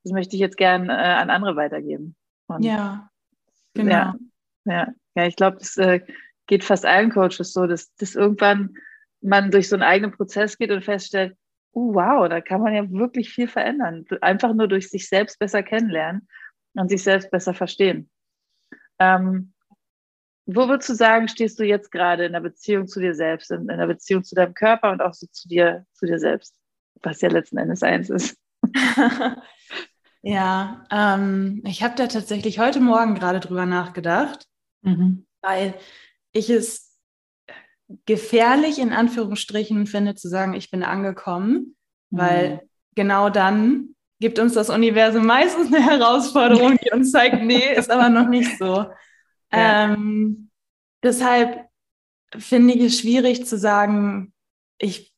das 0.04 0.14
möchte 0.14 0.36
ich 0.36 0.40
jetzt 0.40 0.58
gern 0.58 0.90
äh, 0.90 0.94
an 0.94 1.30
andere 1.30 1.56
weitergeben. 1.56 2.16
Und 2.48 2.64
ja, 2.64 3.12
genau. 3.76 3.94
Ja, 3.94 4.16
ja, 4.66 4.88
ja 5.16 5.28
ich 5.28 5.36
glaube, 5.36 5.58
das 5.58 5.78
äh, 5.78 6.00
geht 6.48 6.64
fast 6.64 6.88
allen 6.88 7.12
Coaches 7.12 7.54
so, 7.54 7.68
dass, 7.68 7.94
dass 7.98 8.16
irgendwann 8.16 8.74
man 9.22 9.52
durch 9.52 9.70
so 9.70 9.76
einen 9.76 9.84
eigenen 9.84 10.12
Prozess 10.12 10.58
geht 10.58 10.72
und 10.72 10.84
feststellt, 10.84 11.38
uh, 11.74 11.94
wow, 11.94 12.28
da 12.30 12.42
kann 12.42 12.62
man 12.62 12.74
ja 12.74 12.90
wirklich 12.92 13.30
viel 13.30 13.48
verändern. 13.48 14.06
Einfach 14.22 14.54
nur 14.54 14.68
durch 14.68 14.90
sich 14.90 15.08
selbst 15.08 15.40
besser 15.40 15.64
kennenlernen 15.64 16.28
und 16.74 16.90
sich 16.90 17.04
selbst 17.04 17.32
besser 17.32 17.54
verstehen. 17.54 18.10
Ähm, 19.00 19.54
wo 20.46 20.70
würdest 20.70 20.90
du 20.90 20.94
sagen, 20.94 21.28
stehst 21.28 21.60
du 21.60 21.66
jetzt 21.66 21.92
gerade 21.92 22.26
in 22.26 22.32
der 22.32 22.40
Beziehung 22.40 22.88
zu 22.88 23.02
dir 23.02 23.14
selbst, 23.14 23.52
in, 23.52 23.70
in 23.70 23.78
der 23.78 23.88
Beziehung 23.88 24.24
zu 24.24 24.34
deinem 24.34 24.54
Körper 24.54 24.92
und 24.92 25.02
auch 25.02 25.14
so 25.14 25.28
zu 25.28 25.48
dir, 25.50 25.86
zu 25.94 26.06
dir 26.06 26.20
selbst, 26.20 26.56
was 27.04 27.22
ja 27.22 27.30
letzten 27.30 27.58
Endes 27.58 27.84
eins 27.84 28.10
ist? 28.10 28.38
ja, 30.22 30.86
ähm, 30.90 31.62
ich 31.66 31.84
habe 31.84 31.96
da 31.96 32.08
tatsächlich 32.08 32.60
heute 32.60 32.80
Morgen 32.80 33.16
gerade 33.16 33.42
drüber 33.42 33.66
nachgedacht, 33.66 34.48
mhm. 34.84 35.28
weil 35.42 35.74
ich 36.32 36.50
es 36.50 36.87
gefährlich 38.06 38.80
in 38.80 38.92
Anführungsstrichen 38.92 39.88
finde, 39.88 40.16
zu 40.16 40.28
sagen, 40.28 40.54
ich 40.54 40.70
bin 40.70 40.84
angekommen, 40.84 41.76
mhm. 42.10 42.18
weil 42.18 42.70
genau 42.96 43.30
dann 43.30 43.96
gibt 44.20 44.40
uns 44.40 44.54
das 44.54 44.70
Universum 44.70 45.26
meistens 45.26 45.74
eine 45.74 45.84
Herausforderung, 45.84 46.78
die 46.84 46.92
uns 46.92 47.12
zeigt, 47.12 47.44
nee, 47.44 47.74
ist 47.76 47.92
aber 47.92 48.10
noch 48.10 48.28
nicht 48.28 48.58
so. 48.58 48.86
Ja. 49.52 49.94
Ähm, 49.94 50.50
deshalb 51.04 51.68
finde 52.38 52.74
ich 52.74 52.84
es 52.84 53.00
schwierig 53.00 53.46
zu 53.46 53.58
sagen, 53.58 54.34
ich 54.80 55.14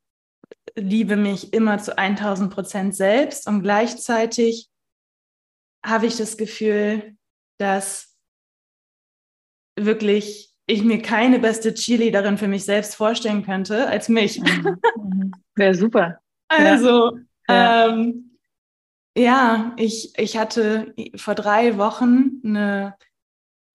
liebe 0.75 1.15
mich 1.15 1.53
immer 1.53 1.79
zu 1.79 1.97
1000 1.97 2.53
Prozent 2.53 2.95
selbst 2.95 3.47
und 3.47 3.63
gleichzeitig 3.63 4.69
habe 5.83 6.05
ich 6.05 6.17
das 6.17 6.37
Gefühl, 6.37 7.15
dass 7.57 8.15
wirklich 9.75 10.53
ich 10.69 10.83
mir 10.83 11.01
keine 11.01 11.39
beste 11.39 11.73
Cheerleaderin 11.73 12.37
für 12.37 12.47
mich 12.47 12.63
selbst 12.63 12.95
vorstellen 12.95 13.43
könnte 13.43 13.87
als 13.87 14.07
mich. 14.07 14.39
Mhm. 14.39 14.77
mhm. 14.95 15.31
Wäre 15.55 15.75
super. 15.75 16.19
Also, 16.51 17.19
ja, 17.47 17.89
ähm, 17.89 18.39
ja 19.15 19.75
ich, 19.77 20.17
ich 20.17 20.35
hatte 20.35 20.95
vor 21.15 21.35
drei 21.35 21.77
Wochen 21.77 22.41
eine 22.43 22.95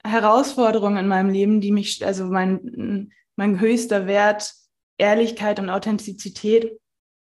Herausforderung 0.04 0.96
in 0.96 1.06
meinem 1.06 1.30
Leben, 1.30 1.60
die 1.60 1.70
mich, 1.70 2.04
also 2.04 2.24
mein, 2.24 3.12
mein 3.36 3.60
höchster 3.60 4.08
Wert, 4.08 4.54
Ehrlichkeit 4.98 5.60
und 5.60 5.70
Authentizität, 5.70 6.80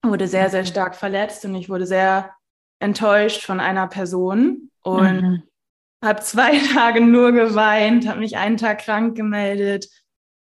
wurde 0.01 0.27
sehr, 0.27 0.49
sehr 0.49 0.61
mhm. 0.61 0.67
stark 0.67 0.95
verletzt 0.95 1.45
und 1.45 1.53
ich 1.53 1.69
wurde 1.69 1.85
sehr 1.85 2.31
enttäuscht 2.79 3.43
von 3.43 3.59
einer 3.59 3.85
Person. 3.85 4.71
Und 4.81 5.21
mhm 5.21 5.43
habe 6.05 6.21
zwei 6.21 6.57
Tage 6.73 7.01
nur 7.01 7.31
geweint, 7.31 8.07
habe 8.07 8.19
mich 8.19 8.37
einen 8.37 8.57
Tag 8.57 8.79
krank 8.79 9.15
gemeldet 9.15 9.89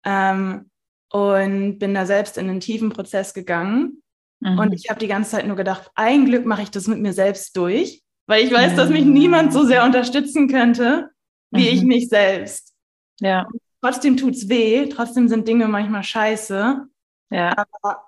ähm, 0.04 0.70
und 1.10 1.78
bin 1.78 1.94
da 1.94 2.06
selbst 2.06 2.38
in 2.38 2.48
einen 2.48 2.60
tiefen 2.60 2.90
Prozess 2.90 3.34
gegangen. 3.34 4.02
Mhm. 4.40 4.58
Und 4.58 4.72
ich 4.72 4.88
habe 4.88 5.00
die 5.00 5.08
ganze 5.08 5.32
Zeit 5.32 5.46
nur 5.46 5.56
gedacht, 5.56 5.90
ein 5.94 6.24
Glück 6.24 6.46
mache 6.46 6.62
ich 6.62 6.70
das 6.70 6.86
mit 6.86 7.00
mir 7.00 7.12
selbst 7.12 7.56
durch, 7.56 8.02
weil 8.26 8.44
ich 8.44 8.52
weiß, 8.52 8.72
mhm. 8.72 8.76
dass 8.76 8.90
mich 8.90 9.04
niemand 9.04 9.52
so 9.52 9.64
sehr 9.64 9.84
unterstützen 9.84 10.48
könnte, 10.48 11.10
wie 11.50 11.68
mhm. 11.68 11.76
ich 11.76 11.82
mich 11.82 12.08
selbst. 12.08 12.74
Ja. 13.20 13.46
Und 13.46 13.60
trotzdem 13.82 14.16
tut's 14.16 14.48
weh, 14.48 14.88
trotzdem 14.88 15.28
sind 15.28 15.48
Dinge 15.48 15.68
manchmal 15.68 16.04
scheiße. 16.04 16.86
Ja. 17.30 17.56
Aber 17.56 18.04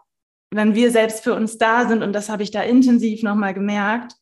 wenn 0.50 0.74
wir 0.74 0.90
selbst 0.90 1.22
für 1.24 1.34
uns 1.34 1.58
da 1.58 1.88
sind, 1.88 2.02
und 2.02 2.12
das 2.12 2.28
habe 2.28 2.42
ich 2.42 2.50
da 2.50 2.62
intensiv 2.62 3.22
nochmal 3.22 3.54
gemerkt, 3.54 4.14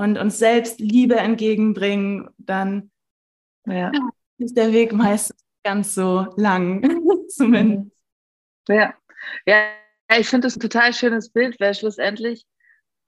und 0.00 0.16
uns 0.16 0.38
selbst 0.38 0.80
Liebe 0.80 1.16
entgegenbringen, 1.16 2.30
dann 2.38 2.90
ja. 3.66 3.92
ist 4.38 4.56
der 4.56 4.72
Weg 4.72 4.94
meistens 4.94 5.44
ganz 5.62 5.94
so 5.94 6.26
lang, 6.36 6.82
zumindest. 7.28 7.94
Ja, 8.66 8.94
ja 9.44 9.68
ich 10.18 10.26
finde 10.26 10.46
das 10.46 10.56
ein 10.56 10.60
total 10.60 10.94
schönes 10.94 11.28
Bild, 11.28 11.60
weil 11.60 11.74
schlussendlich, 11.74 12.46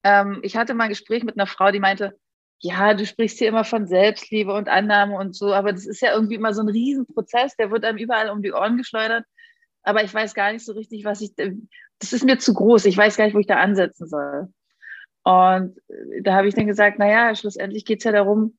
ähm, 0.03 0.39
ich 0.43 0.55
hatte 0.55 0.75
mal 0.75 0.83
ein 0.83 0.91
Gespräch 0.91 1.23
mit 1.23 1.35
einer 1.35 1.47
Frau, 1.47 1.71
die 1.71 1.79
meinte, 1.79 2.15
ja, 2.59 2.93
du 2.93 3.07
sprichst 3.07 3.39
hier 3.39 3.47
immer 3.47 3.63
von 3.63 3.87
Selbstliebe 3.87 4.53
und 4.53 4.69
Annahme 4.69 5.17
und 5.17 5.35
so, 5.35 5.51
aber 5.51 5.73
das 5.73 5.87
ist 5.87 6.01
ja 6.01 6.13
irgendwie 6.13 6.35
immer 6.35 6.53
so 6.53 6.61
ein 6.61 6.69
Riesenprozess, 6.69 7.55
der 7.55 7.71
wird 7.71 7.85
einem 7.85 7.97
überall 7.97 8.29
um 8.29 8.43
die 8.43 8.53
Ohren 8.53 8.77
geschleudert. 8.77 9.25
Aber 9.81 10.03
ich 10.03 10.13
weiß 10.13 10.35
gar 10.35 10.53
nicht 10.53 10.63
so 10.63 10.73
richtig, 10.73 11.05
was 11.05 11.21
ich, 11.21 11.33
das 11.35 12.13
ist 12.13 12.23
mir 12.23 12.37
zu 12.37 12.53
groß. 12.53 12.85
Ich 12.85 12.95
weiß 12.95 13.17
gar 13.17 13.25
nicht, 13.25 13.33
wo 13.33 13.39
ich 13.39 13.47
da 13.47 13.55
ansetzen 13.55 14.07
soll. 14.07 14.47
Und 15.23 15.79
da 16.21 16.35
habe 16.35 16.47
ich 16.47 16.55
dann 16.55 16.67
gesagt, 16.67 16.99
naja, 16.99 17.33
schlussendlich 17.35 17.85
geht 17.85 17.99
es 17.99 18.03
ja 18.03 18.11
darum, 18.11 18.57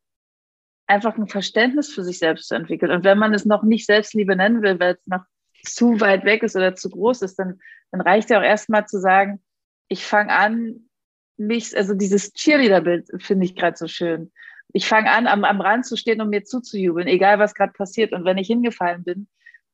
einfach 0.86 1.16
ein 1.16 1.28
Verständnis 1.28 1.92
für 1.92 2.04
sich 2.04 2.18
selbst 2.18 2.48
zu 2.48 2.54
entwickeln. 2.54 2.90
Und 2.90 3.04
wenn 3.04 3.18
man 3.18 3.34
es 3.34 3.44
noch 3.44 3.62
nicht 3.62 3.86
Selbstliebe 3.86 4.36
nennen 4.36 4.62
will, 4.62 4.78
weil 4.80 4.94
es 4.94 5.06
noch 5.06 5.24
zu 5.64 6.00
weit 6.00 6.24
weg 6.24 6.42
ist 6.42 6.56
oder 6.56 6.74
zu 6.74 6.90
groß 6.90 7.22
ist, 7.22 7.38
dann, 7.38 7.60
dann 7.90 8.00
reicht 8.00 8.30
ja 8.30 8.38
auch 8.38 8.44
erstmal 8.44 8.86
zu 8.86 9.00
sagen, 9.00 9.42
ich 9.88 10.04
fange 10.04 10.32
an, 10.32 10.88
mich, 11.36 11.76
also 11.76 11.94
dieses 11.94 12.32
Cheerleader-Bild 12.32 13.08
finde 13.22 13.44
ich 13.44 13.56
gerade 13.56 13.76
so 13.76 13.88
schön. 13.88 14.32
Ich 14.72 14.86
fange 14.86 15.10
an, 15.10 15.26
am, 15.26 15.44
am 15.44 15.60
Rand 15.60 15.86
zu 15.86 15.96
stehen 15.96 16.20
und 16.20 16.30
mir 16.30 16.44
zuzujubeln, 16.44 17.06
egal 17.06 17.38
was 17.38 17.54
gerade 17.54 17.72
passiert. 17.72 18.12
Und 18.12 18.24
wenn 18.24 18.38
ich 18.38 18.46
hingefallen 18.46 19.04
bin, 19.04 19.28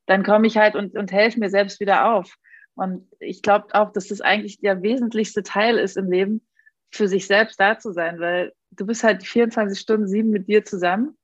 dann 0.06 0.22
komme 0.22 0.46
ich 0.46 0.56
halt 0.56 0.74
und, 0.74 0.96
und 0.96 1.12
helfe 1.12 1.38
mir 1.38 1.50
selbst 1.50 1.80
wieder 1.80 2.12
auf. 2.14 2.36
Und 2.74 3.06
ich 3.18 3.42
glaube 3.42 3.74
auch, 3.74 3.92
dass 3.92 4.08
das 4.08 4.20
eigentlich 4.20 4.60
der 4.60 4.82
wesentlichste 4.82 5.42
Teil 5.42 5.76
ist 5.78 5.96
im 5.96 6.10
Leben, 6.10 6.46
für 6.90 7.08
sich 7.08 7.26
selbst 7.26 7.58
da 7.60 7.78
zu 7.78 7.92
sein, 7.92 8.18
weil 8.20 8.52
du 8.72 8.86
bist 8.86 9.04
halt 9.04 9.24
24 9.24 9.78
Stunden 9.78 10.08
sieben 10.08 10.30
mit 10.30 10.48
dir 10.48 10.64
zusammen. 10.64 11.16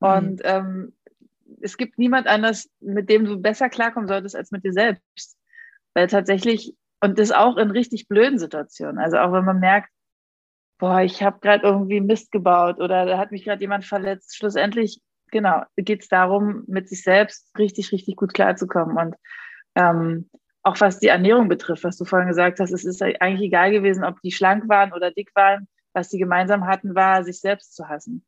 Mhm. 0.00 0.08
Und 0.08 0.40
ähm, 0.44 0.92
es 1.60 1.76
gibt 1.76 1.98
niemand 1.98 2.26
anders, 2.26 2.68
mit 2.80 3.08
dem 3.08 3.24
du 3.24 3.40
besser 3.40 3.68
klarkommen 3.68 4.08
solltest 4.08 4.36
als 4.36 4.50
mit 4.50 4.64
dir 4.64 4.72
selbst. 4.72 5.36
Weil 5.94 6.06
tatsächlich 6.06 6.74
und 7.00 7.18
das 7.18 7.30
auch 7.30 7.56
in 7.56 7.70
richtig 7.70 8.08
blöden 8.08 8.38
Situationen. 8.38 8.98
Also 8.98 9.18
auch 9.18 9.32
wenn 9.32 9.44
man 9.44 9.60
merkt, 9.60 9.90
boah, 10.78 11.00
ich 11.00 11.22
habe 11.22 11.40
gerade 11.40 11.66
irgendwie 11.66 12.00
Mist 12.00 12.30
gebaut 12.32 12.80
oder 12.80 13.06
da 13.06 13.18
hat 13.18 13.30
mich 13.30 13.44
gerade 13.44 13.60
jemand 13.60 13.84
verletzt. 13.84 14.36
Schlussendlich, 14.36 15.00
genau, 15.30 15.62
geht 15.76 16.02
es 16.02 16.08
darum, 16.08 16.64
mit 16.66 16.88
sich 16.88 17.02
selbst 17.02 17.56
richtig, 17.58 17.92
richtig 17.92 18.16
gut 18.16 18.34
klarzukommen. 18.34 18.96
Und 18.96 19.16
ähm, 19.74 20.30
auch 20.68 20.80
was 20.80 20.98
die 20.98 21.08
Ernährung 21.08 21.48
betrifft, 21.48 21.84
was 21.84 21.96
du 21.96 22.04
vorhin 22.04 22.28
gesagt 22.28 22.60
hast, 22.60 22.72
es 22.72 22.84
ist 22.84 23.02
eigentlich 23.02 23.48
egal 23.48 23.70
gewesen, 23.72 24.04
ob 24.04 24.20
die 24.20 24.32
schlank 24.32 24.68
waren 24.68 24.92
oder 24.92 25.10
dick 25.10 25.30
waren. 25.34 25.66
Was 25.94 26.10
die 26.10 26.18
gemeinsam 26.18 26.66
hatten, 26.66 26.94
war, 26.94 27.24
sich 27.24 27.40
selbst 27.40 27.74
zu 27.74 27.88
hassen. 27.88 28.24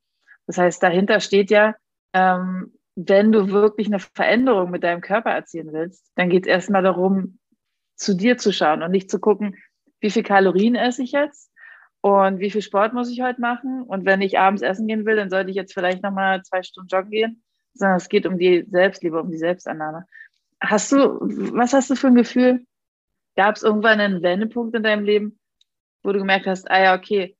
Das 0.46 0.58
heißt, 0.58 0.82
dahinter 0.82 1.20
steht 1.20 1.50
ja, 1.50 1.76
ähm, 2.14 2.72
wenn 2.96 3.30
du 3.30 3.50
wirklich 3.50 3.86
eine 3.86 4.00
Veränderung 4.00 4.70
mit 4.70 4.82
deinem 4.82 5.02
Körper 5.02 5.30
erzielen 5.30 5.72
willst, 5.72 6.10
dann 6.16 6.30
geht 6.30 6.46
es 6.46 6.48
erstmal 6.48 6.82
darum, 6.82 7.38
zu 7.96 8.14
dir 8.14 8.38
zu 8.38 8.52
schauen 8.52 8.82
und 8.82 8.90
nicht 8.90 9.10
zu 9.10 9.20
gucken, 9.20 9.56
wie 10.00 10.10
viel 10.10 10.22
Kalorien 10.22 10.74
esse 10.74 11.02
ich 11.02 11.12
jetzt 11.12 11.52
und 12.00 12.40
wie 12.40 12.50
viel 12.50 12.62
Sport 12.62 12.94
muss 12.94 13.10
ich 13.10 13.20
heute 13.20 13.40
machen. 13.40 13.82
Und 13.82 14.06
wenn 14.06 14.22
ich 14.22 14.38
abends 14.38 14.62
essen 14.62 14.86
gehen 14.86 15.04
will, 15.04 15.16
dann 15.16 15.30
sollte 15.30 15.50
ich 15.50 15.56
jetzt 15.56 15.74
vielleicht 15.74 16.02
nochmal 16.02 16.42
zwei 16.42 16.62
Stunden 16.62 16.88
joggen 16.88 17.10
gehen, 17.10 17.42
sondern 17.74 17.98
es 17.98 18.08
geht 18.08 18.26
um 18.26 18.38
die 18.38 18.64
Selbstliebe, 18.68 19.20
um 19.20 19.30
die 19.30 19.38
Selbstannahme. 19.38 20.06
Hast 20.60 20.92
du, 20.92 20.98
was 20.98 21.72
hast 21.72 21.90
du 21.90 21.96
für 21.96 22.08
ein 22.08 22.14
Gefühl? 22.14 22.66
Gab 23.36 23.56
es 23.56 23.62
irgendwann 23.62 24.00
einen 24.00 24.22
Wendepunkt 24.22 24.74
in 24.74 24.82
deinem 24.82 25.04
Leben, 25.04 25.38
wo 26.02 26.12
du 26.12 26.18
gemerkt 26.18 26.46
hast, 26.46 26.70
ah 26.70 26.82
ja, 26.82 26.94
okay, 26.94 27.36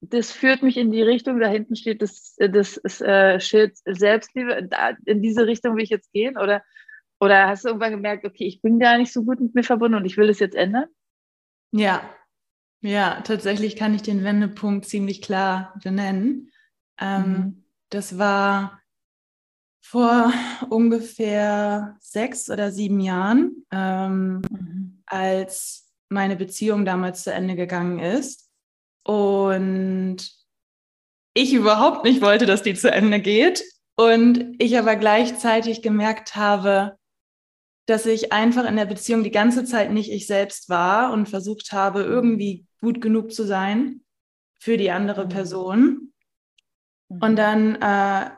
das 0.00 0.32
führt 0.32 0.62
mich 0.62 0.78
in 0.78 0.90
die 0.92 1.02
Richtung, 1.02 1.40
da 1.40 1.48
hinten 1.48 1.76
steht 1.76 2.00
das, 2.00 2.34
das, 2.38 2.80
das 2.82 3.00
äh, 3.02 3.38
Schild 3.38 3.76
Selbstliebe, 3.84 4.66
da, 4.66 4.92
in 5.04 5.20
diese 5.20 5.46
Richtung 5.46 5.76
will 5.76 5.84
ich 5.84 5.90
jetzt 5.90 6.12
gehen? 6.12 6.38
Oder 6.38 6.62
oder 7.20 7.48
hast 7.48 7.64
du 7.64 7.68
irgendwann 7.68 7.90
gemerkt, 7.90 8.24
okay, 8.24 8.46
ich 8.46 8.62
bin 8.62 8.78
gar 8.78 8.96
nicht 8.96 9.12
so 9.12 9.22
gut 9.24 9.40
mit 9.40 9.54
mir 9.54 9.62
verbunden 9.62 9.96
und 9.96 10.06
ich 10.06 10.16
will 10.16 10.30
es 10.30 10.40
jetzt 10.40 10.56
ändern? 10.56 10.86
Ja, 11.70 12.02
ja, 12.80 13.20
tatsächlich 13.20 13.76
kann 13.76 13.94
ich 13.94 14.00
den 14.02 14.24
Wendepunkt 14.24 14.86
ziemlich 14.86 15.20
klar 15.20 15.78
benennen. 15.82 16.50
Ähm, 16.98 17.30
mhm. 17.30 17.64
Das 17.90 18.18
war 18.18 18.79
vor 19.80 20.32
ungefähr 20.68 21.96
sechs 22.00 22.50
oder 22.50 22.70
sieben 22.70 23.00
Jahren, 23.00 23.66
ähm, 23.72 24.42
mhm. 24.50 25.02
als 25.06 25.90
meine 26.08 26.36
Beziehung 26.36 26.84
damals 26.84 27.24
zu 27.24 27.32
Ende 27.32 27.56
gegangen 27.56 27.98
ist. 27.98 28.50
Und 29.04 30.18
ich 31.34 31.52
überhaupt 31.54 32.04
nicht 32.04 32.20
wollte, 32.20 32.46
dass 32.46 32.62
die 32.62 32.74
zu 32.74 32.90
Ende 32.90 33.20
geht. 33.20 33.62
Und 33.96 34.54
ich 34.58 34.78
aber 34.78 34.96
gleichzeitig 34.96 35.82
gemerkt 35.82 36.34
habe, 36.36 36.96
dass 37.86 38.06
ich 38.06 38.32
einfach 38.32 38.64
in 38.64 38.76
der 38.76 38.86
Beziehung 38.86 39.24
die 39.24 39.30
ganze 39.30 39.64
Zeit 39.64 39.90
nicht 39.90 40.10
ich 40.10 40.26
selbst 40.26 40.68
war 40.68 41.12
und 41.12 41.28
versucht 41.28 41.72
habe, 41.72 42.02
irgendwie 42.02 42.66
gut 42.80 43.00
genug 43.00 43.32
zu 43.32 43.44
sein 43.44 44.02
für 44.58 44.76
die 44.76 44.90
andere 44.90 45.24
mhm. 45.24 45.28
Person. 45.28 46.12
Mhm. 47.08 47.22
Und 47.22 47.36
dann 47.36 47.74
äh, 47.76 48.30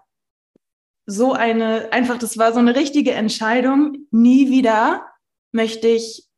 so 1.06 1.32
eine, 1.32 1.92
einfach, 1.92 2.18
das 2.18 2.38
war 2.38 2.52
so 2.52 2.58
eine 2.58 2.76
richtige 2.76 3.12
Entscheidung, 3.12 4.06
nie 4.10 4.50
wieder 4.50 5.06
möchte 5.52 5.88
ich 5.88 6.28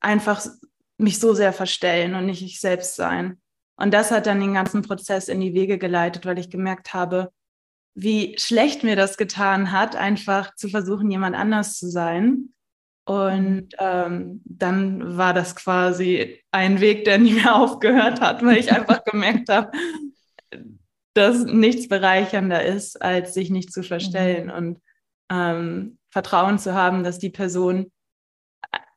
einfach 0.00 0.44
mich 0.96 1.18
so 1.18 1.34
sehr 1.34 1.52
verstellen 1.52 2.14
und 2.14 2.26
nicht 2.26 2.42
ich 2.42 2.60
selbst 2.60 2.96
sein. 2.96 3.40
Und 3.76 3.94
das 3.94 4.10
hat 4.10 4.26
dann 4.26 4.40
den 4.40 4.54
ganzen 4.54 4.82
Prozess 4.82 5.28
in 5.28 5.40
die 5.40 5.54
Wege 5.54 5.78
geleitet, 5.78 6.26
weil 6.26 6.38
ich 6.38 6.50
gemerkt 6.50 6.94
habe, 6.94 7.32
wie 7.94 8.36
schlecht 8.38 8.84
mir 8.84 8.96
das 8.96 9.16
getan 9.16 9.72
hat, 9.72 9.96
einfach 9.96 10.54
zu 10.54 10.68
versuchen, 10.68 11.10
jemand 11.10 11.36
anders 11.36 11.78
zu 11.78 11.88
sein. 11.88 12.54
Und 13.04 13.70
ähm, 13.78 14.42
dann 14.44 15.16
war 15.16 15.32
das 15.32 15.56
quasi 15.56 16.42
ein 16.50 16.80
Weg, 16.80 17.04
der 17.04 17.18
nie 17.18 17.34
mehr 17.34 17.56
aufgehört 17.56 18.20
hat, 18.20 18.44
weil 18.44 18.58
ich 18.58 18.72
einfach 18.72 19.02
gemerkt 19.04 19.48
habe, 19.48 19.70
dass 21.18 21.44
nichts 21.44 21.88
bereichernder 21.88 22.64
ist, 22.64 23.00
als 23.02 23.34
sich 23.34 23.50
nicht 23.50 23.72
zu 23.72 23.82
verstellen 23.82 24.46
mhm. 24.46 24.52
und 24.52 24.82
ähm, 25.30 25.98
Vertrauen 26.10 26.58
zu 26.58 26.74
haben, 26.74 27.04
dass 27.04 27.18
die 27.18 27.30
Person, 27.30 27.92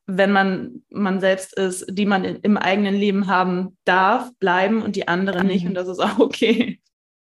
wenn 0.05 0.31
man 0.31 0.83
man 0.89 1.19
selbst 1.19 1.57
ist, 1.57 1.85
die 1.89 2.05
man 2.05 2.23
in, 2.23 2.35
im 2.37 2.57
eigenen 2.57 2.95
Leben 2.95 3.27
haben 3.27 3.77
darf, 3.85 4.31
bleiben 4.39 4.81
und 4.81 4.95
die 4.95 5.07
andere 5.07 5.43
nicht. 5.43 5.63
Mhm. 5.63 5.69
Und 5.69 5.73
das 5.75 5.87
ist 5.87 5.99
auch 5.99 6.19
okay. 6.19 6.79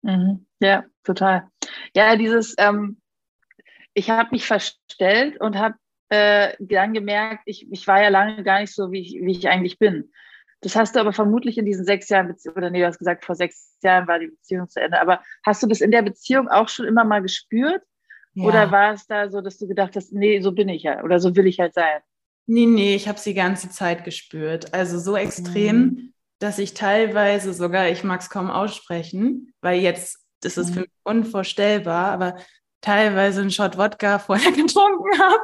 Mhm. 0.02 0.46
Ja, 0.60 0.84
total. 1.02 1.48
Ja, 1.96 2.16
dieses, 2.16 2.54
ähm, 2.58 3.00
ich 3.94 4.10
habe 4.10 4.30
mich 4.32 4.46
verstellt 4.46 5.40
und 5.40 5.56
habe 5.56 5.76
äh, 6.10 6.54
dann 6.60 6.92
gemerkt, 6.92 7.42
ich, 7.46 7.66
ich 7.70 7.86
war 7.86 8.02
ja 8.02 8.08
lange 8.08 8.42
gar 8.44 8.60
nicht 8.60 8.74
so, 8.74 8.92
wie 8.92 9.00
ich, 9.00 9.14
wie 9.20 9.32
ich 9.32 9.48
eigentlich 9.48 9.78
bin. 9.78 10.12
Das 10.64 10.76
hast 10.76 10.96
du 10.96 11.00
aber 11.00 11.12
vermutlich 11.12 11.58
in 11.58 11.66
diesen 11.66 11.84
sechs 11.84 12.08
Jahren, 12.08 12.34
oder 12.56 12.70
nee, 12.70 12.80
du 12.80 12.86
hast 12.86 12.98
gesagt, 12.98 13.26
vor 13.26 13.34
sechs 13.34 13.76
Jahren 13.82 14.08
war 14.08 14.18
die 14.18 14.28
Beziehung 14.28 14.66
zu 14.66 14.80
Ende. 14.80 14.98
Aber 14.98 15.20
hast 15.44 15.62
du 15.62 15.66
das 15.66 15.82
in 15.82 15.90
der 15.90 16.00
Beziehung 16.00 16.48
auch 16.48 16.70
schon 16.70 16.86
immer 16.86 17.04
mal 17.04 17.20
gespürt? 17.20 17.82
Ja. 18.32 18.44
Oder 18.44 18.70
war 18.70 18.94
es 18.94 19.06
da 19.06 19.28
so, 19.28 19.42
dass 19.42 19.58
du 19.58 19.68
gedacht 19.68 19.94
hast, 19.94 20.14
nee, 20.14 20.40
so 20.40 20.52
bin 20.52 20.70
ich 20.70 20.84
ja 20.84 21.04
oder 21.04 21.20
so 21.20 21.36
will 21.36 21.46
ich 21.46 21.60
halt 21.60 21.74
sein? 21.74 22.00
Nee, 22.46 22.64
nee, 22.64 22.94
ich 22.94 23.08
habe 23.08 23.18
es 23.18 23.24
die 23.24 23.34
ganze 23.34 23.68
Zeit 23.68 24.04
gespürt. 24.04 24.72
Also 24.72 24.98
so 24.98 25.16
extrem, 25.16 25.76
mhm. 25.76 26.12
dass 26.38 26.58
ich 26.58 26.72
teilweise 26.72 27.52
sogar, 27.52 27.90
ich 27.90 28.02
mag 28.02 28.22
es 28.22 28.30
kaum 28.30 28.50
aussprechen, 28.50 29.52
weil 29.60 29.80
jetzt 29.80 30.18
das 30.40 30.56
ist 30.56 30.72
für 30.72 30.80
mich 30.80 30.90
unvorstellbar, 31.02 32.10
aber 32.10 32.36
teilweise 32.80 33.42
einen 33.42 33.50
Shot 33.50 33.76
Wodka 33.76 34.18
vorher 34.18 34.52
getrunken 34.52 35.18
habe, 35.18 35.42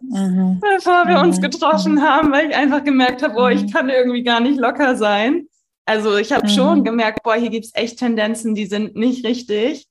mhm. 0.00 0.60
bevor 0.60 1.06
wir 1.06 1.18
mhm. 1.18 1.28
uns 1.28 1.40
getroffen 1.40 1.94
mhm. 1.94 2.02
haben, 2.02 2.32
weil 2.32 2.50
ich 2.50 2.56
einfach 2.56 2.84
gemerkt 2.84 3.22
habe, 3.22 3.38
oh, 3.38 3.48
ich 3.48 3.62
mhm. 3.62 3.70
kann 3.70 3.88
irgendwie 3.88 4.22
gar 4.22 4.40
nicht 4.40 4.58
locker 4.58 4.96
sein. 4.96 5.48
Also 5.84 6.16
ich 6.16 6.32
habe 6.32 6.48
schon 6.48 6.80
mhm. 6.80 6.84
gemerkt, 6.84 7.22
boah, 7.22 7.36
hier 7.36 7.50
gibt 7.50 7.66
es 7.66 7.74
echt 7.74 7.98
Tendenzen, 7.98 8.54
die 8.54 8.66
sind 8.66 8.96
nicht 8.96 9.24
richtig. 9.24 9.86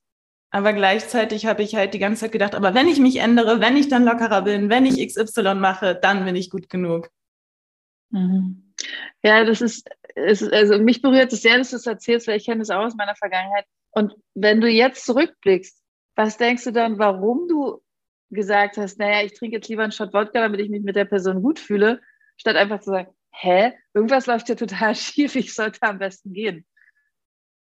Aber 0.51 0.74
gleichzeitig 0.74 1.46
habe 1.46 1.63
ich 1.63 1.75
halt 1.75 1.94
die 1.94 2.00
ganze 2.00 2.22
Zeit 2.22 2.32
gedacht, 2.32 2.56
aber 2.56 2.74
wenn 2.74 2.88
ich 2.88 3.00
mich 3.00 3.18
ändere, 3.18 3.60
wenn 3.60 3.75
ich 3.75 3.89
dann 3.89 4.06
lockerer 4.06 4.42
bin, 4.42 4.70
wenn 4.70 4.86
ich 4.86 5.06
XY 5.06 5.56
mache, 5.56 6.00
dann 6.01 6.24
bin 6.24 6.36
ich 6.36 6.50
gut 6.50 6.70
genug. 6.70 7.10
Mhm. 8.10 8.74
Ja, 9.24 9.44
das 9.44 9.62
ist, 9.62 9.89
ist, 10.15 10.44
also 10.54 10.80
mich 10.80 11.01
berührt 11.01 11.34
es 11.34 11.42
sehr, 11.42 11.58
dass 11.58 11.72
du 11.72 11.75
es 11.75 11.88
erzählst, 11.88 12.27
weil 12.27 12.38
ich 12.38 12.46
kenne 12.46 12.62
es 12.62 12.70
auch 12.70 12.86
aus 12.86 12.96
meiner 12.96 13.15
Vergangenheit. 13.15 13.65
Und 13.92 14.13
wenn 14.34 14.62
du 14.62 14.70
jetzt 14.70 15.06
zurückblickst, 15.06 15.82
was 16.15 16.38
denkst 16.38 16.63
du 16.63 16.72
dann, 16.72 17.00
warum 17.00 17.48
du 17.48 17.82
gesagt 18.32 18.77
hast, 18.77 19.00
naja, 19.00 19.25
ich 19.25 19.34
trinke 19.34 19.58
jetzt 19.58 19.70
lieber 19.70 19.84
einen 19.84 19.91
Shot 19.91 20.13
Wodka, 20.13 20.41
damit 20.41 20.60
ich 20.60 20.70
mich 20.70 20.84
mit 20.84 20.96
der 20.96 21.05
Person 21.05 21.41
gut 21.41 21.60
fühle, 21.60 22.01
statt 22.38 22.55
einfach 22.55 22.79
zu 22.79 22.91
sagen, 22.91 23.10
hä, 23.32 23.74
irgendwas 23.94 24.25
läuft 24.25 24.50
ja 24.50 24.55
total 24.55 24.96
schief, 24.96 25.36
ich 25.36 25.53
sollte 25.53 25.82
am 25.84 26.00
besten 26.00 26.34
gehen. 26.34 26.65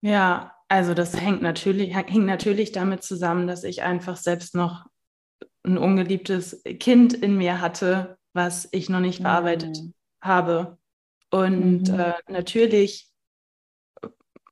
Ja, 0.00 0.54
also 0.68 0.94
das 0.94 1.18
hängt 1.18 1.42
natürlich, 1.42 1.94
hängt 1.94 2.26
natürlich 2.26 2.72
damit 2.72 3.02
zusammen, 3.02 3.46
dass 3.46 3.64
ich 3.64 3.82
einfach 3.82 4.16
selbst 4.16 4.54
noch 4.54 4.86
ein 5.62 5.78
ungeliebtes 5.78 6.62
Kind 6.78 7.14
in 7.14 7.36
mir 7.38 7.60
hatte, 7.60 8.18
was 8.34 8.68
ich 8.72 8.90
noch 8.90 9.00
nicht 9.00 9.22
verarbeitet 9.22 9.78
mhm. 9.78 9.94
habe. 10.20 10.78
Und 11.30 11.88
mhm. 11.88 12.00
äh, 12.00 12.14
natürlich 12.28 13.10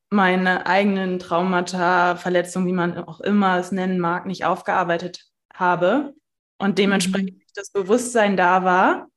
meine 0.08 0.66
eigenen 0.66 1.18
Traumata, 1.18 2.16
Verletzungen, 2.16 2.66
wie 2.66 2.72
man 2.72 2.96
auch 2.98 3.20
immer 3.20 3.58
es 3.58 3.72
nennen 3.72 3.98
mag, 3.98 4.26
nicht 4.26 4.44
aufgearbeitet 4.44 5.31
habe 5.62 6.14
und 6.58 6.78
dementsprechend 6.78 7.38
mhm. 7.38 7.42
das 7.54 7.70
Bewusstsein 7.70 8.36
da 8.36 8.64
war, 8.64 9.08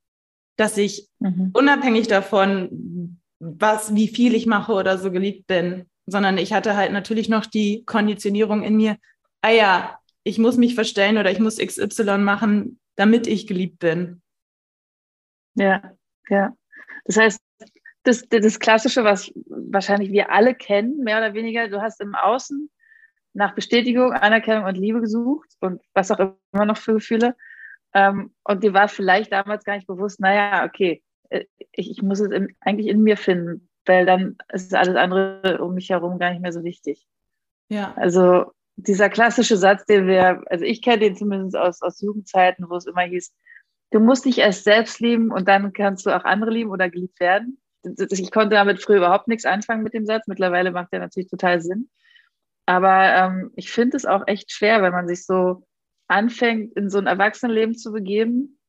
dass 0.56 0.78
ich 0.78 1.10
mhm. 1.20 1.50
unabhängig 1.54 2.08
davon, 2.08 3.20
was, 3.40 3.94
wie 3.94 4.08
viel 4.08 4.34
ich 4.36 4.46
mache 4.46 4.72
oder 4.72 4.98
so 4.98 5.12
geliebt 5.12 5.48
bin, 5.48 5.90
sondern 6.06 6.38
ich 6.38 6.54
hatte 6.54 6.76
halt 6.76 6.94
natürlich 6.94 7.30
noch 7.30 7.46
die 7.46 7.84
Konditionierung 7.86 8.64
in 8.64 8.78
mir, 8.78 8.98
ah 9.42 9.50
ja, 9.50 10.00
ich 10.24 10.38
muss 10.38 10.58
mich 10.58 10.76
verstellen 10.76 11.18
oder 11.18 11.32
ich 11.32 11.40
muss 11.40 11.58
XY 11.58 12.20
machen, 12.20 12.80
damit 12.96 13.28
ich 13.28 13.48
geliebt 13.48 13.80
bin. 13.80 14.22
Ja, 15.56 15.94
ja. 16.30 16.54
Das 17.06 17.18
heißt, 17.18 17.40
das, 18.04 18.24
das 18.30 18.60
Klassische, 18.60 19.04
was 19.04 19.32
wahrscheinlich 19.48 20.12
wir 20.12 20.32
alle 20.32 20.56
kennen, 20.56 21.00
mehr 21.04 21.18
oder 21.18 21.34
weniger, 21.34 21.68
du 21.68 21.82
hast 21.82 22.02
im 22.02 22.16
Außen 22.16 22.70
nach 23.36 23.54
Bestätigung, 23.54 24.14
Anerkennung 24.14 24.66
und 24.66 24.78
Liebe 24.78 25.02
gesucht 25.02 25.50
und 25.60 25.82
was 25.94 26.10
auch 26.10 26.36
immer 26.54 26.66
noch 26.66 26.78
für 26.78 26.94
Gefühle. 26.94 27.36
Ähm, 27.94 28.34
und 28.44 28.64
dir 28.64 28.74
war 28.74 28.88
vielleicht 28.88 29.32
damals 29.32 29.64
gar 29.64 29.76
nicht 29.76 29.88
bewusst, 29.88 30.20
naja, 30.20 30.66
okay, 30.66 31.04
äh, 31.30 31.46
ich, 31.72 31.92
ich 31.92 32.02
muss 32.02 32.20
es 32.20 32.32
in, 32.32 32.56
eigentlich 32.62 32.88
in 32.88 33.02
mir 33.02 33.18
finden, 33.18 33.70
weil 33.86 34.06
dann 34.06 34.38
ist 34.52 34.74
alles 34.74 34.96
andere 34.96 35.60
um 35.62 35.76
mich 35.76 35.90
herum 35.90 36.18
gar 36.18 36.32
nicht 36.32 36.42
mehr 36.42 36.54
so 36.54 36.64
wichtig. 36.64 37.06
Ja. 37.70 37.94
Also 37.98 38.52
dieser 38.78 39.10
klassische 39.10 39.58
Satz, 39.58 39.86
den 39.86 40.08
wir, 40.08 40.42
also 40.48 40.66
ich 40.66 40.82
kenne 40.82 41.00
den 41.00 41.16
zumindest 41.16 41.58
aus, 41.58 41.82
aus 41.82 42.02
Jugendzeiten, 42.02 42.70
wo 42.70 42.76
es 42.76 42.86
immer 42.86 43.04
hieß, 43.04 43.34
du 43.92 44.00
musst 44.00 44.26
dich 44.26 44.40
erst 44.40 44.64
selbst 44.64 45.00
lieben 45.00 45.32
und 45.32 45.48
dann 45.48 45.74
kannst 45.74 46.06
du 46.06 46.16
auch 46.16 46.24
andere 46.24 46.52
lieben 46.52 46.72
oder 46.72 46.90
geliebt 46.90 47.20
werden. 47.20 47.60
Ich 47.84 48.32
konnte 48.32 48.56
damit 48.56 48.82
früher 48.82 48.98
überhaupt 48.98 49.28
nichts 49.28 49.46
anfangen 49.46 49.84
mit 49.84 49.94
dem 49.94 50.06
Satz. 50.06 50.28
Mittlerweile 50.28 50.72
macht 50.72 50.92
der 50.92 51.00
natürlich 51.00 51.30
total 51.30 51.62
Sinn. 51.62 51.90
Aber 52.66 53.14
ähm, 53.14 53.52
ich 53.56 53.72
finde 53.72 53.98
es 53.98 54.06
auch 54.06 54.24
echt 54.28 54.52
schwer, 54.52 54.82
wenn 54.82 54.92
man 54.92 55.08
sich 55.08 55.26
so 55.26 55.66
anfängt, 56.08 56.76
in 56.76 56.90
so 56.90 56.98
ein 56.98 57.08
Erwachsenenleben 57.08 57.76
zu 57.76 57.92
begeben 57.92 58.60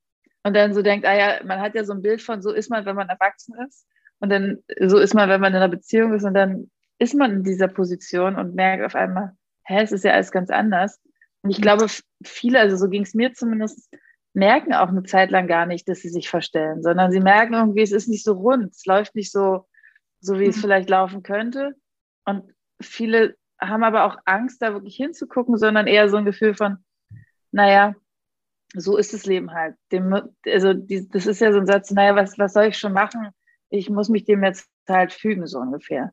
und 0.42 0.54
dann 0.54 0.74
so 0.74 0.82
denkt, 0.82 1.06
ah 1.06 1.14
ja, 1.14 1.44
man 1.44 1.60
hat 1.60 1.74
ja 1.74 1.84
so 1.84 1.92
ein 1.92 2.02
Bild 2.02 2.22
von, 2.22 2.42
so 2.42 2.52
ist 2.52 2.70
man, 2.70 2.84
wenn 2.84 2.96
man 2.96 3.08
erwachsen 3.08 3.54
ist. 3.66 3.86
Und 4.18 4.30
dann 4.30 4.62
so 4.80 4.98
ist 4.98 5.14
man, 5.14 5.28
wenn 5.28 5.40
man 5.40 5.52
in 5.52 5.56
einer 5.56 5.68
Beziehung 5.68 6.14
ist 6.14 6.24
und 6.24 6.34
dann 6.34 6.70
ist 6.98 7.14
man 7.14 7.32
in 7.32 7.42
dieser 7.42 7.68
Position 7.68 8.36
und 8.36 8.54
merkt 8.54 8.84
auf 8.84 8.94
einmal, 8.94 9.32
hä, 9.64 9.82
es 9.82 9.92
ist 9.92 10.04
ja 10.04 10.12
alles 10.12 10.32
ganz 10.32 10.50
anders. 10.50 11.00
Und 11.42 11.50
ich 11.50 11.60
glaube, 11.60 11.86
viele, 12.24 12.60
also 12.60 12.76
so 12.76 12.88
ging 12.88 13.02
es 13.02 13.14
mir 13.14 13.34
zumindest, 13.34 13.92
merken 14.32 14.74
auch 14.74 14.88
eine 14.88 15.02
Zeit 15.02 15.30
lang 15.30 15.46
gar 15.46 15.66
nicht, 15.66 15.88
dass 15.88 16.00
sie 16.00 16.08
sich 16.08 16.28
verstellen, 16.28 16.82
sondern 16.82 17.10
sie 17.10 17.20
merken 17.20 17.54
irgendwie, 17.54 17.82
es 17.82 17.92
ist 17.92 18.08
nicht 18.08 18.24
so 18.24 18.32
rund, 18.32 18.72
es 18.72 18.84
läuft 18.86 19.14
nicht 19.14 19.32
so, 19.32 19.66
so 20.20 20.38
wie 20.38 20.46
es 20.46 20.56
mhm. 20.56 20.60
vielleicht 20.60 20.90
laufen 20.90 21.22
könnte. 21.22 21.74
Und 22.24 22.44
viele 22.80 23.36
haben 23.60 23.84
aber 23.84 24.04
auch 24.04 24.18
Angst, 24.24 24.62
da 24.62 24.72
wirklich 24.72 24.96
hinzugucken, 24.96 25.56
sondern 25.56 25.86
eher 25.86 26.08
so 26.08 26.16
ein 26.16 26.24
Gefühl 26.24 26.54
von, 26.54 26.78
naja, 27.52 27.94
so 28.74 28.96
ist 28.96 29.14
das 29.14 29.26
Leben 29.26 29.52
halt. 29.52 29.76
Dem, 29.92 30.14
also 30.44 30.74
die, 30.74 31.08
das 31.08 31.26
ist 31.26 31.40
ja 31.40 31.52
so 31.52 31.58
ein 31.58 31.66
Satz, 31.66 31.90
naja, 31.90 32.14
was, 32.14 32.38
was 32.38 32.52
soll 32.52 32.66
ich 32.66 32.78
schon 32.78 32.92
machen? 32.92 33.28
Ich 33.70 33.90
muss 33.90 34.08
mich 34.08 34.24
dem 34.24 34.44
jetzt 34.44 34.68
halt 34.88 35.12
fügen, 35.12 35.46
so 35.46 35.58
ungefähr. 35.58 36.12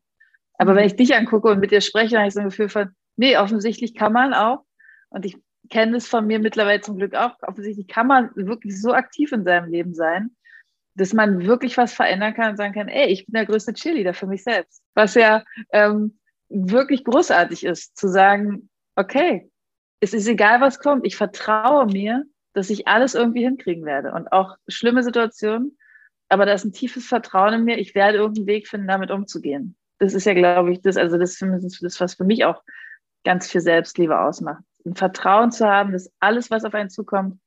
Aber 0.58 0.74
mhm. 0.74 0.78
wenn 0.78 0.86
ich 0.86 0.96
dich 0.96 1.16
angucke 1.16 1.50
und 1.50 1.60
mit 1.60 1.72
dir 1.72 1.82
spreche, 1.82 2.12
dann 2.12 2.20
habe 2.20 2.28
ich 2.28 2.34
so 2.34 2.40
ein 2.40 2.50
Gefühl 2.50 2.70
von, 2.70 2.96
nee, 3.16 3.38
offensichtlich 3.38 3.96
kann 3.96 4.14
man 4.14 4.34
auch. 4.34 4.64
Und 5.10 5.26
ich 5.26 5.38
kenne 5.70 5.98
es 5.98 6.08
von 6.08 6.26
mir 6.26 6.40
mittlerweile 6.40 6.82
zum 6.82 6.98
Glück 6.98 7.16
auch. 7.16 7.36
Offensichtlich 7.42 7.88
kann 7.88 8.08
man 8.08 8.32
wirklich 8.36 8.80
so 8.82 8.94
aktiv 8.94 9.32
in 9.32 9.44
seinem 9.44 9.72
Leben 9.72 9.94
sein, 9.94 10.32
dass 10.96 11.14
man 11.14 11.46
wirklich 11.46 11.78
was 11.78 11.94
verändern 11.94 12.34
kann 12.34 12.52
und 12.52 12.58
sagen 12.58 12.74
kann, 12.74 12.88
ey, 12.88 13.08
ich 13.08 13.26
bin 13.26 13.34
der 13.34 13.46
größte 13.46 13.74
Cheerleader 13.74 14.14
für 14.14 14.28
mich 14.28 14.44
selbst. 14.44 14.84
Was 14.94 15.16
ja 15.16 15.44
ähm, 15.72 16.20
wirklich 16.54 17.04
großartig 17.04 17.66
ist, 17.66 17.98
zu 17.98 18.08
sagen, 18.08 18.70
okay, 18.96 19.50
es 20.00 20.14
ist 20.14 20.28
egal, 20.28 20.62
was 20.62 20.80
kommt, 20.80 21.06
ich 21.06 21.16
vertraue 21.16 21.86
mir, 21.86 22.26
dass 22.54 22.70
ich 22.70 22.88
alles 22.88 23.16
irgendwie 23.16 23.44
hinkriegen 23.44 23.86
werde. 23.86 24.12
Und 24.14 24.32
auch 24.32 24.58
schlimme 24.68 25.04
Situationen, 25.04 25.78
aber 26.30 26.46
da 26.46 26.54
ist 26.54 26.66
ein 26.66 26.74
tiefes 26.74 27.08
Vertrauen 27.08 27.54
in 27.54 27.64
mir, 27.64 27.78
ich 27.78 27.96
werde 27.96 28.20
irgendeinen 28.20 28.48
Weg 28.48 28.68
finden, 28.68 28.88
damit 28.88 29.12
umzugehen. 29.12 29.76
Das 30.00 30.14
ist 30.14 30.26
ja, 30.26 30.34
glaube 30.34 30.72
ich, 30.72 30.82
das, 30.82 30.98
also 30.98 31.18
das 31.18 31.42
ist 31.42 31.82
das, 31.82 32.00
was 32.00 32.16
für 32.16 32.26
mich 32.26 32.46
auch 32.46 32.62
ganz 33.24 33.50
viel 33.50 33.62
Selbstliebe 33.62 34.20
ausmacht. 34.20 34.64
Ein 34.86 34.96
Vertrauen 34.96 35.52
zu 35.52 35.68
haben, 35.68 35.94
dass 35.94 36.12
alles, 36.20 36.52
was 36.52 36.66
auf 36.66 36.74
einen 36.74 36.90
zukommt, 36.90 37.40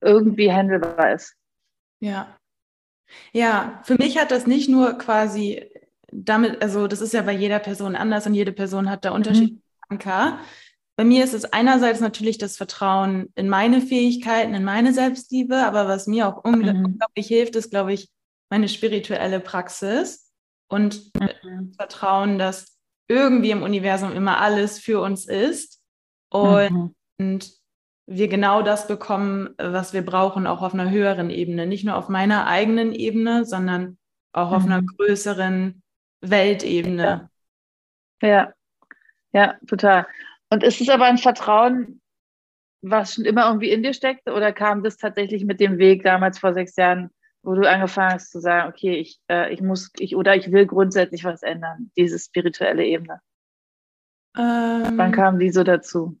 irgendwie 0.00 0.52
handelbar 0.52 1.12
ist. 1.12 1.34
Ja. 2.00 2.36
Ja, 3.32 3.80
für 3.84 3.94
mich 3.94 4.18
hat 4.18 4.30
das 4.30 4.46
nicht 4.46 4.68
nur 4.68 4.98
quasi 4.98 5.70
damit, 6.24 6.62
also 6.62 6.86
das 6.86 7.00
ist 7.00 7.12
ja 7.12 7.22
bei 7.22 7.32
jeder 7.32 7.58
Person 7.58 7.94
anders 7.94 8.26
und 8.26 8.34
jede 8.34 8.52
Person 8.52 8.88
hat 8.90 9.04
da 9.04 9.10
mhm. 9.10 9.16
unterschiedliche 9.16 9.54
mhm. 9.54 9.60
Anker. 9.88 10.38
Bei 10.96 11.04
mir 11.04 11.22
ist 11.24 11.34
es 11.34 11.44
einerseits 11.44 12.00
natürlich 12.00 12.38
das 12.38 12.56
Vertrauen 12.56 13.30
in 13.34 13.50
meine 13.50 13.82
Fähigkeiten, 13.82 14.54
in 14.54 14.64
meine 14.64 14.94
Selbstliebe, 14.94 15.56
aber 15.66 15.88
was 15.88 16.06
mir 16.06 16.26
auch 16.26 16.42
unglaublich 16.42 17.30
mhm. 17.30 17.34
hilft, 17.34 17.56
ist, 17.56 17.70
glaube 17.70 17.92
ich, 17.92 18.08
meine 18.50 18.68
spirituelle 18.68 19.40
Praxis 19.40 20.32
und 20.68 21.12
mhm. 21.14 21.74
Vertrauen, 21.74 22.38
dass 22.38 22.78
irgendwie 23.08 23.50
im 23.50 23.62
Universum 23.62 24.12
immer 24.12 24.40
alles 24.40 24.78
für 24.78 25.00
uns 25.00 25.26
ist 25.26 25.82
und, 26.30 26.70
mhm. 26.70 26.94
und 27.18 27.52
wir 28.08 28.28
genau 28.28 28.62
das 28.62 28.86
bekommen, 28.86 29.50
was 29.58 29.92
wir 29.92 30.04
brauchen, 30.04 30.46
auch 30.46 30.62
auf 30.62 30.72
einer 30.72 30.90
höheren 30.90 31.28
Ebene. 31.28 31.66
Nicht 31.66 31.84
nur 31.84 31.96
auf 31.96 32.08
meiner 32.08 32.46
eigenen 32.46 32.92
Ebene, 32.92 33.44
sondern 33.44 33.98
auch 34.32 34.52
auf 34.52 34.64
einer 34.64 34.80
mhm. 34.80 34.86
größeren 34.86 35.82
Weltebene. 36.20 37.30
Ja. 38.22 38.28
ja, 38.28 38.52
ja, 39.32 39.54
total. 39.66 40.06
Und 40.50 40.62
ist 40.62 40.80
es 40.80 40.88
aber 40.88 41.04
ein 41.04 41.18
Vertrauen, 41.18 42.00
was 42.82 43.14
schon 43.14 43.24
immer 43.24 43.46
irgendwie 43.46 43.70
in 43.70 43.82
dir 43.82 43.92
steckt, 43.92 44.28
oder 44.28 44.52
kam 44.52 44.82
das 44.82 44.96
tatsächlich 44.96 45.44
mit 45.44 45.60
dem 45.60 45.78
Weg 45.78 46.02
damals 46.02 46.38
vor 46.38 46.54
sechs 46.54 46.76
Jahren, 46.76 47.10
wo 47.42 47.54
du 47.54 47.68
angefangen 47.68 48.14
hast 48.14 48.30
zu 48.30 48.40
sagen, 48.40 48.68
okay, 48.68 48.96
ich, 48.96 49.20
äh, 49.30 49.52
ich 49.52 49.60
muss, 49.60 49.90
ich 49.98 50.16
oder 50.16 50.36
ich 50.36 50.52
will 50.52 50.66
grundsätzlich 50.66 51.24
was 51.24 51.42
ändern, 51.42 51.90
diese 51.96 52.18
spirituelle 52.18 52.84
Ebene? 52.84 53.20
Ähm, 54.36 54.98
Wann 54.98 55.12
kam 55.12 55.38
die 55.38 55.50
so 55.50 55.64
dazu? 55.64 56.18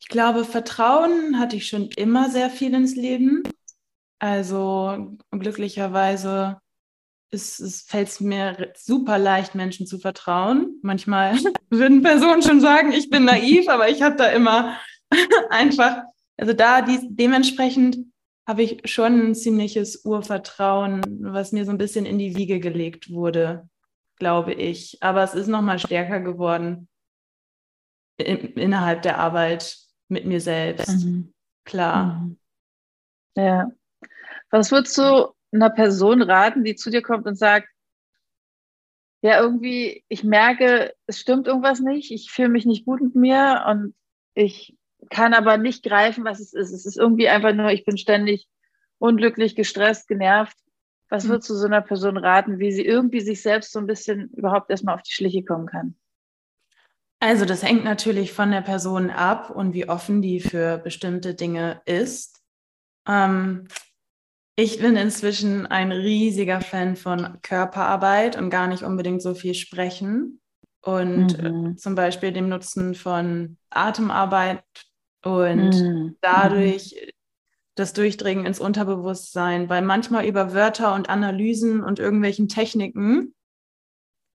Ich 0.00 0.08
glaube, 0.08 0.44
Vertrauen 0.44 1.38
hatte 1.38 1.56
ich 1.56 1.68
schon 1.68 1.88
immer 1.96 2.30
sehr 2.30 2.50
viel 2.50 2.74
ins 2.74 2.96
Leben. 2.96 3.42
Also 4.18 5.16
glücklicherweise 5.30 6.60
ist, 7.30 7.60
es 7.60 7.82
fällt 7.82 8.20
mir 8.20 8.72
super 8.76 9.18
leicht, 9.18 9.54
Menschen 9.54 9.86
zu 9.86 9.98
vertrauen. 9.98 10.78
Manchmal 10.82 11.36
würden 11.70 12.02
Personen 12.02 12.42
schon 12.42 12.60
sagen, 12.60 12.92
ich 12.92 13.10
bin 13.10 13.24
naiv, 13.24 13.68
aber 13.68 13.88
ich 13.88 14.02
habe 14.02 14.16
da 14.16 14.26
immer 14.26 14.76
einfach, 15.50 16.02
also 16.36 16.52
da 16.52 16.82
die, 16.82 16.98
dementsprechend 17.10 17.98
habe 18.48 18.62
ich 18.62 18.80
schon 18.90 19.30
ein 19.30 19.34
ziemliches 19.34 20.04
Urvertrauen, 20.04 21.02
was 21.20 21.52
mir 21.52 21.64
so 21.64 21.70
ein 21.70 21.78
bisschen 21.78 22.04
in 22.04 22.18
die 22.18 22.36
Wiege 22.36 22.58
gelegt 22.58 23.10
wurde, 23.10 23.68
glaube 24.16 24.52
ich. 24.54 24.98
Aber 25.00 25.22
es 25.22 25.34
ist 25.34 25.46
nochmal 25.46 25.78
stärker 25.78 26.20
geworden 26.20 26.88
in, 28.16 28.54
innerhalb 28.54 29.02
der 29.02 29.18
Arbeit 29.18 29.76
mit 30.08 30.26
mir 30.26 30.40
selbst. 30.40 31.04
Mhm. 31.04 31.32
Klar. 31.64 32.20
Mhm. 32.20 32.38
Ja. 33.36 33.70
Was 34.50 34.72
würdest 34.72 34.98
du 34.98 35.32
einer 35.52 35.70
Person 35.70 36.22
raten, 36.22 36.64
die 36.64 36.76
zu 36.76 36.90
dir 36.90 37.02
kommt 37.02 37.26
und 37.26 37.36
sagt, 37.36 37.68
ja, 39.22 39.40
irgendwie, 39.40 40.04
ich 40.08 40.24
merke, 40.24 40.94
es 41.06 41.20
stimmt 41.20 41.46
irgendwas 41.46 41.80
nicht, 41.80 42.10
ich 42.10 42.30
fühle 42.30 42.48
mich 42.48 42.64
nicht 42.64 42.86
gut 42.86 43.02
mit 43.02 43.14
mir 43.14 43.64
und 43.68 43.94
ich 44.34 44.76
kann 45.10 45.34
aber 45.34 45.58
nicht 45.58 45.82
greifen, 45.82 46.24
was 46.24 46.40
es 46.40 46.52
ist. 46.52 46.72
Es 46.72 46.86
ist 46.86 46.96
irgendwie 46.96 47.28
einfach 47.28 47.54
nur, 47.54 47.70
ich 47.70 47.84
bin 47.84 47.98
ständig 47.98 48.46
unglücklich, 48.98 49.56
gestresst, 49.56 50.08
genervt. 50.08 50.56
Was 51.08 51.28
würdest 51.28 51.50
du 51.50 51.54
so 51.54 51.66
einer 51.66 51.80
Person 51.80 52.16
raten, 52.16 52.58
wie 52.58 52.72
sie 52.72 52.84
irgendwie 52.84 53.20
sich 53.20 53.42
selbst 53.42 53.72
so 53.72 53.78
ein 53.78 53.86
bisschen 53.86 54.30
überhaupt 54.30 54.70
erstmal 54.70 54.94
auf 54.94 55.02
die 55.02 55.12
Schliche 55.12 55.42
kommen 55.42 55.66
kann? 55.66 55.96
Also 57.18 57.44
das 57.44 57.62
hängt 57.62 57.84
natürlich 57.84 58.32
von 58.32 58.50
der 58.50 58.62
Person 58.62 59.10
ab 59.10 59.50
und 59.50 59.74
wie 59.74 59.88
offen 59.88 60.22
die 60.22 60.40
für 60.40 60.78
bestimmte 60.78 61.34
Dinge 61.34 61.82
ist. 61.84 62.42
Ähm, 63.06 63.66
ich 64.56 64.78
bin 64.78 64.96
inzwischen 64.96 65.66
ein 65.66 65.92
riesiger 65.92 66.60
Fan 66.60 66.96
von 66.96 67.38
Körperarbeit 67.42 68.36
und 68.36 68.50
gar 68.50 68.66
nicht 68.66 68.82
unbedingt 68.82 69.22
so 69.22 69.34
viel 69.34 69.54
sprechen. 69.54 70.40
Und 70.82 71.38
äh, 71.38 71.50
mhm. 71.50 71.76
zum 71.76 71.94
Beispiel 71.94 72.32
dem 72.32 72.48
Nutzen 72.48 72.94
von 72.94 73.58
Atemarbeit 73.68 74.64
und 75.22 75.74
mhm. 75.74 76.16
dadurch 76.22 77.12
das 77.74 77.92
Durchdringen 77.92 78.46
ins 78.46 78.60
Unterbewusstsein, 78.60 79.68
weil 79.68 79.82
manchmal 79.82 80.26
über 80.26 80.54
Wörter 80.54 80.94
und 80.94 81.08
Analysen 81.08 81.82
und 81.82 81.98
irgendwelchen 81.98 82.48
Techniken 82.48 83.34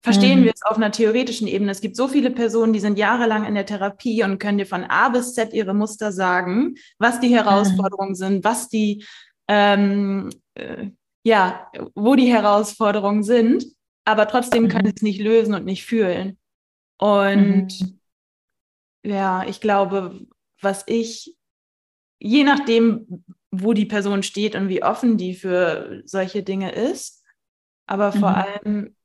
verstehen 0.02 0.42
mhm. 0.42 0.44
wir 0.46 0.52
es 0.54 0.64
auf 0.64 0.78
einer 0.78 0.92
theoretischen 0.92 1.48
Ebene. 1.48 1.72
Es 1.72 1.82
gibt 1.82 1.96
so 1.96 2.08
viele 2.08 2.30
Personen, 2.30 2.74
die 2.74 2.82
sind 2.82 2.98
jahrelang 2.98 3.46
in 3.46 3.56
der 3.56 3.66
Therapie 3.66 4.24
und 4.24 4.38
können 4.38 4.58
dir 4.58 4.66
von 4.66 4.84
A 4.84 5.10
bis 5.10 5.34
Z 5.34 5.54
ihre 5.54 5.74
Muster 5.74 6.12
sagen, 6.12 6.76
was 7.00 7.20
die 7.20 7.30
mhm. 7.30 7.36
Herausforderungen 7.36 8.16
sind, 8.16 8.44
was 8.44 8.68
die 8.68 9.06
ähm, 9.48 10.30
äh, 10.56 10.90
ja, 11.24 11.72
wo 11.96 12.16
die 12.16 12.32
Herausforderungen 12.32 13.24
sind. 13.24 13.66
aber 14.06 14.28
trotzdem 14.28 14.68
können 14.68 14.88
mhm. 14.88 14.94
es 14.96 15.02
nicht 15.02 15.22
lösen 15.22 15.54
und 15.54 15.64
nicht 15.64 15.86
fühlen. 15.86 16.38
Und 17.00 17.68
mhm. 17.80 18.00
ja, 19.06 19.46
ich 19.46 19.62
glaube, 19.62 20.28
was 20.62 20.84
ich, 20.88 21.38
je 22.20 22.44
nachdem, 22.44 23.24
wo 23.50 23.74
die 23.74 23.86
Person 23.86 24.24
steht 24.24 24.56
und 24.56 24.68
wie 24.68 24.84
offen 24.84 25.18
die 25.18 25.36
für 25.36 26.02
solche 26.06 26.44
Dinge 26.44 26.74
ist, 26.74 27.24
aber 27.88 28.12
vor 28.12 28.32
mhm. 28.32 28.36
allem 28.36 28.96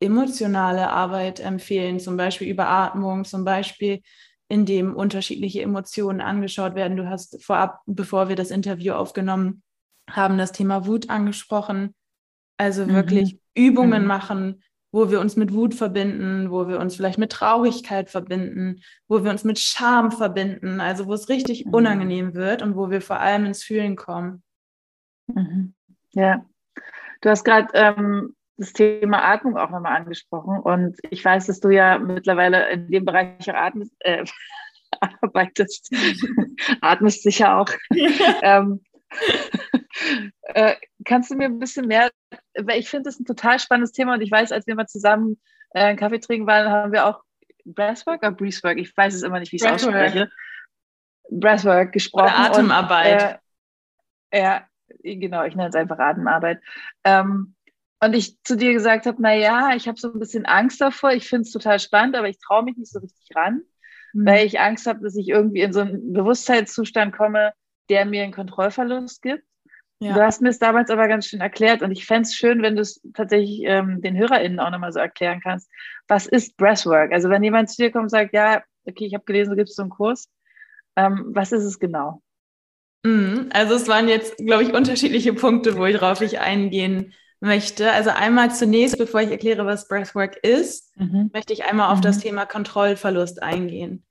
emotionale 0.00 0.90
Arbeit 0.90 1.40
empfehlen, 1.40 2.00
zum 2.00 2.16
Beispiel 2.16 2.48
über 2.48 2.68
Atmung, 2.68 3.24
zum 3.24 3.44
Beispiel 3.44 4.02
indem 4.48 4.94
unterschiedliche 4.94 5.62
Emotionen 5.62 6.20
angeschaut 6.20 6.74
werden. 6.74 6.96
Du 6.96 7.08
hast 7.08 7.42
vorab, 7.44 7.80
bevor 7.86 8.28
wir 8.28 8.36
das 8.36 8.50
Interview 8.50 8.92
aufgenommen 8.92 9.62
haben, 10.10 10.38
das 10.38 10.52
Thema 10.52 10.86
Wut 10.86 11.10
angesprochen. 11.10 11.94
Also 12.58 12.88
wirklich 12.88 13.34
mhm. 13.34 13.38
Übungen 13.54 14.02
mhm. 14.02 14.08
machen, 14.08 14.62
wo 14.92 15.10
wir 15.10 15.20
uns 15.20 15.36
mit 15.36 15.52
Wut 15.52 15.74
verbinden, 15.74 16.50
wo 16.50 16.68
wir 16.68 16.80
uns 16.80 16.96
vielleicht 16.96 17.18
mit 17.18 17.30
Traurigkeit 17.32 18.08
verbinden, 18.08 18.80
wo 19.08 19.22
wir 19.24 19.30
uns 19.30 19.44
mit 19.44 19.58
Scham 19.58 20.10
verbinden, 20.10 20.80
also 20.80 21.06
wo 21.06 21.12
es 21.12 21.28
richtig 21.28 21.66
mhm. 21.66 21.74
unangenehm 21.74 22.34
wird 22.34 22.62
und 22.62 22.76
wo 22.76 22.90
wir 22.90 23.02
vor 23.02 23.20
allem 23.20 23.44
ins 23.44 23.62
Fühlen 23.62 23.96
kommen. 23.96 24.42
Mhm. 25.26 25.74
Ja, 26.12 26.46
du 27.20 27.28
hast 27.28 27.44
gerade 27.44 27.68
ähm, 27.74 28.34
das 28.56 28.72
Thema 28.72 29.22
Atmung 29.22 29.56
auch 29.56 29.70
nochmal 29.70 29.96
angesprochen 29.96 30.60
und 30.60 30.96
ich 31.10 31.22
weiß, 31.22 31.46
dass 31.46 31.60
du 31.60 31.68
ja 31.68 31.98
mittlerweile 31.98 32.70
in 32.70 32.90
dem 32.90 33.04
Bereich 33.04 33.50
auch 33.50 33.54
atmest, 33.54 33.92
äh, 34.00 34.24
arbeitest, 35.20 35.94
atmest 36.80 37.22
sicher 37.22 37.58
auch. 37.58 37.68
ähm, 38.42 38.80
äh, 40.42 40.74
kannst 41.04 41.30
du 41.30 41.36
mir 41.36 41.46
ein 41.46 41.58
bisschen 41.58 41.86
mehr, 41.86 42.10
weil 42.58 42.78
ich 42.78 42.88
finde 42.88 43.04
das 43.04 43.18
ein 43.18 43.24
total 43.24 43.58
spannendes 43.58 43.92
Thema 43.92 44.14
und 44.14 44.20
ich 44.20 44.30
weiß, 44.30 44.52
als 44.52 44.66
wir 44.66 44.74
mal 44.74 44.86
zusammen 44.86 45.40
äh, 45.70 45.84
einen 45.84 45.98
Kaffee 45.98 46.20
trinken 46.20 46.46
waren, 46.46 46.70
haben 46.70 46.92
wir 46.92 47.06
auch 47.06 47.22
Breathwork 47.64 48.18
oder 48.18 48.32
Breathwork, 48.32 48.78
ich 48.78 48.96
weiß 48.96 49.14
es 49.14 49.22
immer 49.22 49.40
nicht, 49.40 49.52
wie 49.52 49.56
ich 49.56 49.62
es 49.62 49.70
ausspreche, 49.70 50.30
Breathwork 51.30 51.92
gesprochen. 51.92 52.24
Oder 52.24 52.36
Atemarbeit. 52.36 53.22
Und, 53.22 53.40
äh, 54.30 54.42
ja, 54.42 54.66
genau, 55.02 55.44
ich 55.44 55.56
nenne 55.56 55.68
es 55.68 55.74
einfach 55.74 55.98
Atemarbeit. 55.98 56.60
Ähm, 57.04 57.54
und 58.00 58.14
ich 58.14 58.42
zu 58.42 58.56
dir 58.56 58.72
gesagt 58.72 59.06
habe, 59.06 59.16
na 59.20 59.34
ja, 59.34 59.74
ich 59.74 59.88
habe 59.88 59.98
so 59.98 60.12
ein 60.12 60.18
bisschen 60.18 60.46
Angst 60.46 60.80
davor, 60.80 61.12
ich 61.12 61.28
finde 61.28 61.42
es 61.42 61.52
total 61.52 61.78
spannend, 61.78 62.14
aber 62.16 62.28
ich 62.28 62.38
traue 62.38 62.62
mich 62.62 62.76
nicht 62.76 62.92
so 62.92 63.00
richtig 63.00 63.34
ran, 63.34 63.62
mhm. 64.12 64.26
weil 64.26 64.46
ich 64.46 64.60
Angst 64.60 64.86
habe, 64.86 65.00
dass 65.02 65.16
ich 65.16 65.28
irgendwie 65.28 65.62
in 65.62 65.72
so 65.72 65.80
einen 65.80 66.12
Bewusstseinszustand 66.12 67.16
komme, 67.16 67.52
der 67.88 68.04
mir 68.04 68.22
einen 68.22 68.32
Kontrollverlust 68.32 69.22
gibt. 69.22 69.44
Ja. 69.98 70.12
Du 70.12 70.22
hast 70.22 70.42
mir 70.42 70.50
es 70.50 70.58
damals 70.58 70.90
aber 70.90 71.08
ganz 71.08 71.26
schön 71.26 71.40
erklärt 71.40 71.80
und 71.80 71.90
ich 71.90 72.04
fände 72.04 72.22
es 72.22 72.34
schön, 72.34 72.60
wenn 72.62 72.76
du 72.76 72.82
es 72.82 73.00
tatsächlich 73.14 73.62
ähm, 73.64 74.02
den 74.02 74.16
HörerInnen 74.16 74.60
auch 74.60 74.70
nochmal 74.70 74.92
so 74.92 74.98
erklären 74.98 75.40
kannst. 75.42 75.70
Was 76.06 76.26
ist 76.26 76.56
Breathwork? 76.58 77.12
Also 77.12 77.30
wenn 77.30 77.42
jemand 77.42 77.70
zu 77.70 77.82
dir 77.82 77.90
kommt 77.90 78.04
und 78.04 78.10
sagt, 78.10 78.34
ja, 78.34 78.62
okay, 78.84 79.06
ich 79.06 79.14
habe 79.14 79.24
gelesen, 79.24 79.50
du 79.50 79.56
gibst 79.56 79.76
so 79.76 79.82
einen 79.82 79.90
Kurs, 79.90 80.28
ähm, 80.96 81.30
was 81.32 81.52
ist 81.52 81.64
es 81.64 81.78
genau? 81.78 82.20
Mhm. 83.04 83.48
Also 83.52 83.74
es 83.74 83.88
waren 83.88 84.08
jetzt, 84.08 84.36
glaube 84.36 84.64
ich, 84.64 84.74
unterschiedliche 84.74 85.32
Punkte, 85.32 85.76
worauf 85.76 86.20
ich 86.20 86.40
eingehen 86.40 87.14
möchte. 87.40 87.90
Also 87.92 88.10
einmal 88.10 88.54
zunächst, 88.54 88.98
bevor 88.98 89.22
ich 89.22 89.30
erkläre, 89.30 89.64
was 89.64 89.88
Breathwork 89.88 90.36
ist, 90.44 90.94
mhm. 90.98 91.30
möchte 91.32 91.54
ich 91.54 91.64
einmal 91.64 91.90
auf 91.90 91.98
mhm. 91.98 92.02
das 92.02 92.18
Thema 92.18 92.44
Kontrollverlust 92.44 93.42
eingehen. 93.42 94.04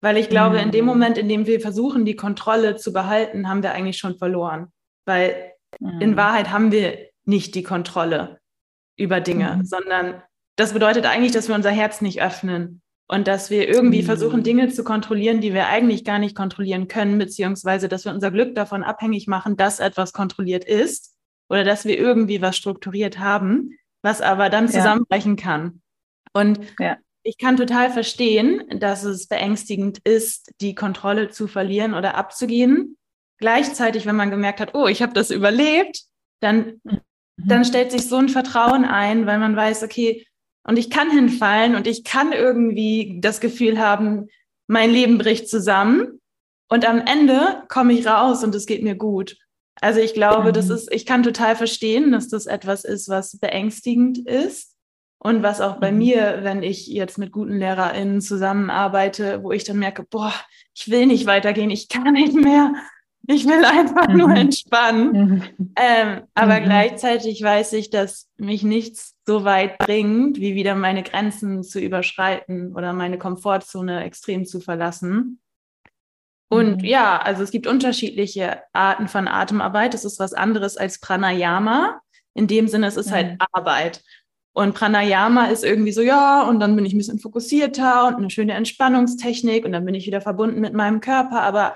Weil 0.00 0.16
ich 0.16 0.28
glaube, 0.28 0.58
in 0.58 0.70
dem 0.70 0.84
mhm. 0.84 0.90
Moment, 0.90 1.18
in 1.18 1.28
dem 1.28 1.46
wir 1.46 1.60
versuchen, 1.60 2.04
die 2.04 2.16
Kontrolle 2.16 2.76
zu 2.76 2.92
behalten, 2.92 3.48
haben 3.48 3.62
wir 3.62 3.72
eigentlich 3.72 3.98
schon 3.98 4.16
verloren. 4.16 4.72
Weil 5.06 5.52
mhm. 5.80 6.00
in 6.00 6.16
Wahrheit 6.16 6.50
haben 6.50 6.72
wir 6.72 6.98
nicht 7.24 7.54
die 7.54 7.62
Kontrolle 7.62 8.38
über 8.96 9.20
Dinge, 9.20 9.56
mhm. 9.56 9.64
sondern 9.64 10.22
das 10.56 10.72
bedeutet 10.72 11.06
eigentlich, 11.06 11.32
dass 11.32 11.48
wir 11.48 11.54
unser 11.54 11.70
Herz 11.70 12.00
nicht 12.00 12.22
öffnen 12.22 12.82
und 13.08 13.28
dass 13.28 13.50
wir 13.50 13.68
irgendwie 13.68 14.02
mhm. 14.02 14.06
versuchen, 14.06 14.42
Dinge 14.42 14.68
zu 14.68 14.84
kontrollieren, 14.84 15.40
die 15.40 15.54
wir 15.54 15.68
eigentlich 15.68 16.04
gar 16.04 16.18
nicht 16.18 16.36
kontrollieren 16.36 16.88
können, 16.88 17.18
beziehungsweise 17.18 17.88
dass 17.88 18.04
wir 18.04 18.12
unser 18.12 18.30
Glück 18.30 18.54
davon 18.54 18.82
abhängig 18.82 19.26
machen, 19.26 19.56
dass 19.56 19.80
etwas 19.80 20.12
kontrolliert 20.12 20.64
ist 20.64 21.14
oder 21.48 21.64
dass 21.64 21.84
wir 21.84 21.98
irgendwie 21.98 22.42
was 22.42 22.56
strukturiert 22.56 23.18
haben, 23.18 23.78
was 24.02 24.20
aber 24.20 24.50
dann 24.50 24.68
zusammenbrechen 24.68 25.36
ja. 25.36 25.42
kann. 25.42 25.82
Und 26.32 26.60
ja 26.78 26.96
ich 27.26 27.38
kann 27.38 27.56
total 27.56 27.90
verstehen, 27.90 28.62
dass 28.78 29.02
es 29.02 29.26
beängstigend 29.26 29.98
ist, 30.04 30.52
die 30.60 30.76
Kontrolle 30.76 31.28
zu 31.28 31.48
verlieren 31.48 31.92
oder 31.92 32.14
abzugehen. 32.14 32.96
Gleichzeitig, 33.38 34.06
wenn 34.06 34.16
man 34.16 34.30
gemerkt 34.30 34.60
hat, 34.60 34.74
oh, 34.74 34.86
ich 34.86 35.02
habe 35.02 35.12
das 35.12 35.30
überlebt, 35.30 36.02
dann, 36.40 36.80
mhm. 36.84 37.00
dann 37.36 37.64
stellt 37.64 37.92
sich 37.92 38.08
so 38.08 38.16
ein 38.16 38.28
Vertrauen 38.28 38.84
ein, 38.84 39.26
weil 39.26 39.38
man 39.38 39.56
weiß, 39.56 39.82
okay, 39.82 40.26
und 40.64 40.78
ich 40.78 40.90
kann 40.90 41.10
hinfallen 41.10 41.76
und 41.76 41.86
ich 41.86 42.02
kann 42.02 42.32
irgendwie 42.32 43.18
das 43.20 43.40
Gefühl 43.40 43.78
haben, 43.78 44.28
mein 44.66 44.90
Leben 44.90 45.18
bricht 45.18 45.48
zusammen 45.48 46.20
und 46.68 46.88
am 46.88 47.00
Ende 47.00 47.62
komme 47.68 47.92
ich 47.92 48.06
raus 48.06 48.42
und 48.42 48.54
es 48.54 48.66
geht 48.66 48.82
mir 48.82 48.96
gut. 48.96 49.36
Also 49.80 50.00
ich 50.00 50.14
glaube, 50.14 50.48
mhm. 50.48 50.54
das 50.54 50.70
ist, 50.70 50.92
ich 50.92 51.06
kann 51.06 51.22
total 51.22 51.54
verstehen, 51.54 52.10
dass 52.10 52.28
das 52.28 52.46
etwas 52.46 52.84
ist, 52.84 53.08
was 53.08 53.38
beängstigend 53.38 54.18
ist. 54.18 54.72
Und 55.18 55.42
was 55.42 55.60
auch 55.60 55.80
bei 55.80 55.92
mhm. 55.92 55.98
mir, 55.98 56.38
wenn 56.42 56.62
ich 56.62 56.86
jetzt 56.86 57.18
mit 57.18 57.32
guten 57.32 57.58
LehrerInnen 57.58 58.20
zusammenarbeite, 58.20 59.42
wo 59.42 59.52
ich 59.52 59.64
dann 59.64 59.78
merke, 59.78 60.04
boah, 60.04 60.32
ich 60.74 60.90
will 60.90 61.06
nicht 61.06 61.26
weitergehen, 61.26 61.70
ich 61.70 61.88
kann 61.88 62.12
nicht 62.12 62.34
mehr, 62.34 62.72
ich 63.28 63.46
will 63.46 63.64
einfach 63.64 64.08
mhm. 64.08 64.16
nur 64.16 64.30
entspannen. 64.30 65.12
Mhm. 65.12 65.72
Ähm, 65.76 66.22
aber 66.34 66.60
mhm. 66.60 66.64
gleichzeitig 66.64 67.42
weiß 67.42 67.72
ich, 67.74 67.90
dass 67.90 68.28
mich 68.36 68.62
nichts 68.62 69.14
so 69.26 69.44
weit 69.44 69.78
bringt, 69.78 70.38
wie 70.38 70.54
wieder 70.54 70.74
meine 70.74 71.02
Grenzen 71.02 71.64
zu 71.64 71.80
überschreiten 71.80 72.74
oder 72.74 72.92
meine 72.92 73.18
Komfortzone 73.18 74.04
extrem 74.04 74.44
zu 74.46 74.60
verlassen. 74.60 75.40
Und 76.48 76.82
mhm. 76.82 76.84
ja, 76.84 77.18
also 77.20 77.42
es 77.42 77.50
gibt 77.50 77.66
unterschiedliche 77.66 78.62
Arten 78.72 79.08
von 79.08 79.26
Atemarbeit. 79.26 79.94
Das 79.94 80.04
ist 80.04 80.20
was 80.20 80.32
anderes 80.32 80.76
als 80.76 81.00
Pranayama. 81.00 82.00
In 82.34 82.46
dem 82.46 82.68
Sinne, 82.68 82.86
es 82.86 82.96
ist 82.96 83.10
halt 83.10 83.32
mhm. 83.32 83.38
Arbeit. 83.52 84.02
Und 84.52 84.74
Pranayama 84.74 85.46
ist 85.46 85.64
irgendwie 85.64 85.92
so, 85.92 86.00
ja, 86.00 86.42
und 86.42 86.60
dann 86.60 86.76
bin 86.76 86.86
ich 86.86 86.94
ein 86.94 86.98
bisschen 86.98 87.18
fokussierter 87.18 88.06
und 88.06 88.14
eine 88.16 88.30
schöne 88.30 88.54
Entspannungstechnik 88.54 89.66
und 89.66 89.72
dann 89.72 89.84
bin 89.84 89.94
ich 89.94 90.06
wieder 90.06 90.22
verbunden 90.22 90.60
mit 90.60 90.72
meinem 90.72 91.00
Körper. 91.00 91.42
Aber 91.42 91.74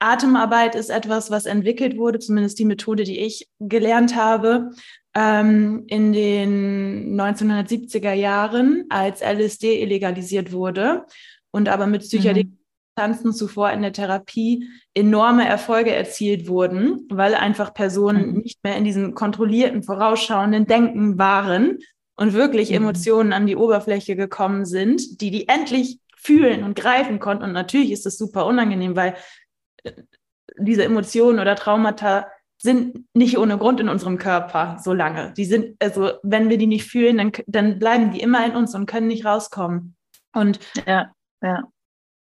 Atemarbeit 0.00 0.74
ist 0.74 0.90
etwas, 0.90 1.30
was 1.30 1.46
entwickelt 1.46 1.96
wurde, 1.96 2.18
zumindest 2.18 2.58
die 2.58 2.64
Methode, 2.64 3.04
die 3.04 3.20
ich 3.20 3.48
gelernt 3.60 4.16
habe, 4.16 4.70
ähm, 5.14 5.84
in 5.86 6.12
den 6.12 7.20
1970er 7.20 8.12
Jahren, 8.12 8.86
als 8.88 9.20
LSD 9.20 9.82
illegalisiert 9.82 10.52
wurde 10.52 11.04
und 11.52 11.68
aber 11.68 11.86
mit 11.86 12.02
psychedelischen 12.02 12.58
Substanzen 12.96 13.32
zuvor 13.32 13.70
in 13.70 13.82
der 13.82 13.92
Therapie 13.92 14.68
enorme 14.94 15.46
Erfolge 15.46 15.94
erzielt 15.94 16.48
wurden, 16.48 17.06
weil 17.10 17.34
einfach 17.34 17.72
Personen 17.74 18.32
mhm. 18.32 18.38
nicht 18.38 18.64
mehr 18.64 18.76
in 18.76 18.84
diesem 18.84 19.14
kontrollierten, 19.14 19.82
vorausschauenden 19.82 20.66
Denken 20.66 21.18
waren, 21.18 21.78
und 22.20 22.34
wirklich 22.34 22.68
mhm. 22.68 22.76
Emotionen 22.76 23.32
an 23.32 23.46
die 23.46 23.56
Oberfläche 23.56 24.14
gekommen 24.14 24.66
sind, 24.66 25.22
die 25.22 25.30
die 25.30 25.48
endlich 25.48 26.00
fühlen 26.14 26.64
und 26.64 26.76
greifen 26.76 27.18
konnten. 27.18 27.44
Und 27.44 27.52
natürlich 27.52 27.92
ist 27.92 28.04
das 28.04 28.18
super 28.18 28.44
unangenehm, 28.44 28.94
weil 28.94 29.14
diese 30.58 30.84
Emotionen 30.84 31.38
oder 31.38 31.56
Traumata 31.56 32.26
sind 32.62 33.06
nicht 33.14 33.38
ohne 33.38 33.56
Grund 33.56 33.80
in 33.80 33.88
unserem 33.88 34.18
Körper 34.18 34.78
so 34.82 34.92
lange. 34.92 35.32
Die 35.36 35.46
sind, 35.46 35.76
also 35.82 36.12
wenn 36.22 36.50
wir 36.50 36.58
die 36.58 36.66
nicht 36.66 36.84
fühlen, 36.84 37.16
dann, 37.16 37.32
dann 37.46 37.78
bleiben 37.78 38.12
die 38.12 38.20
immer 38.20 38.44
in 38.44 38.54
uns 38.54 38.74
und 38.74 38.86
können 38.86 39.06
nicht 39.06 39.24
rauskommen. 39.24 39.96
Und 40.34 40.60
ja, 40.86 41.10
ja. 41.42 41.64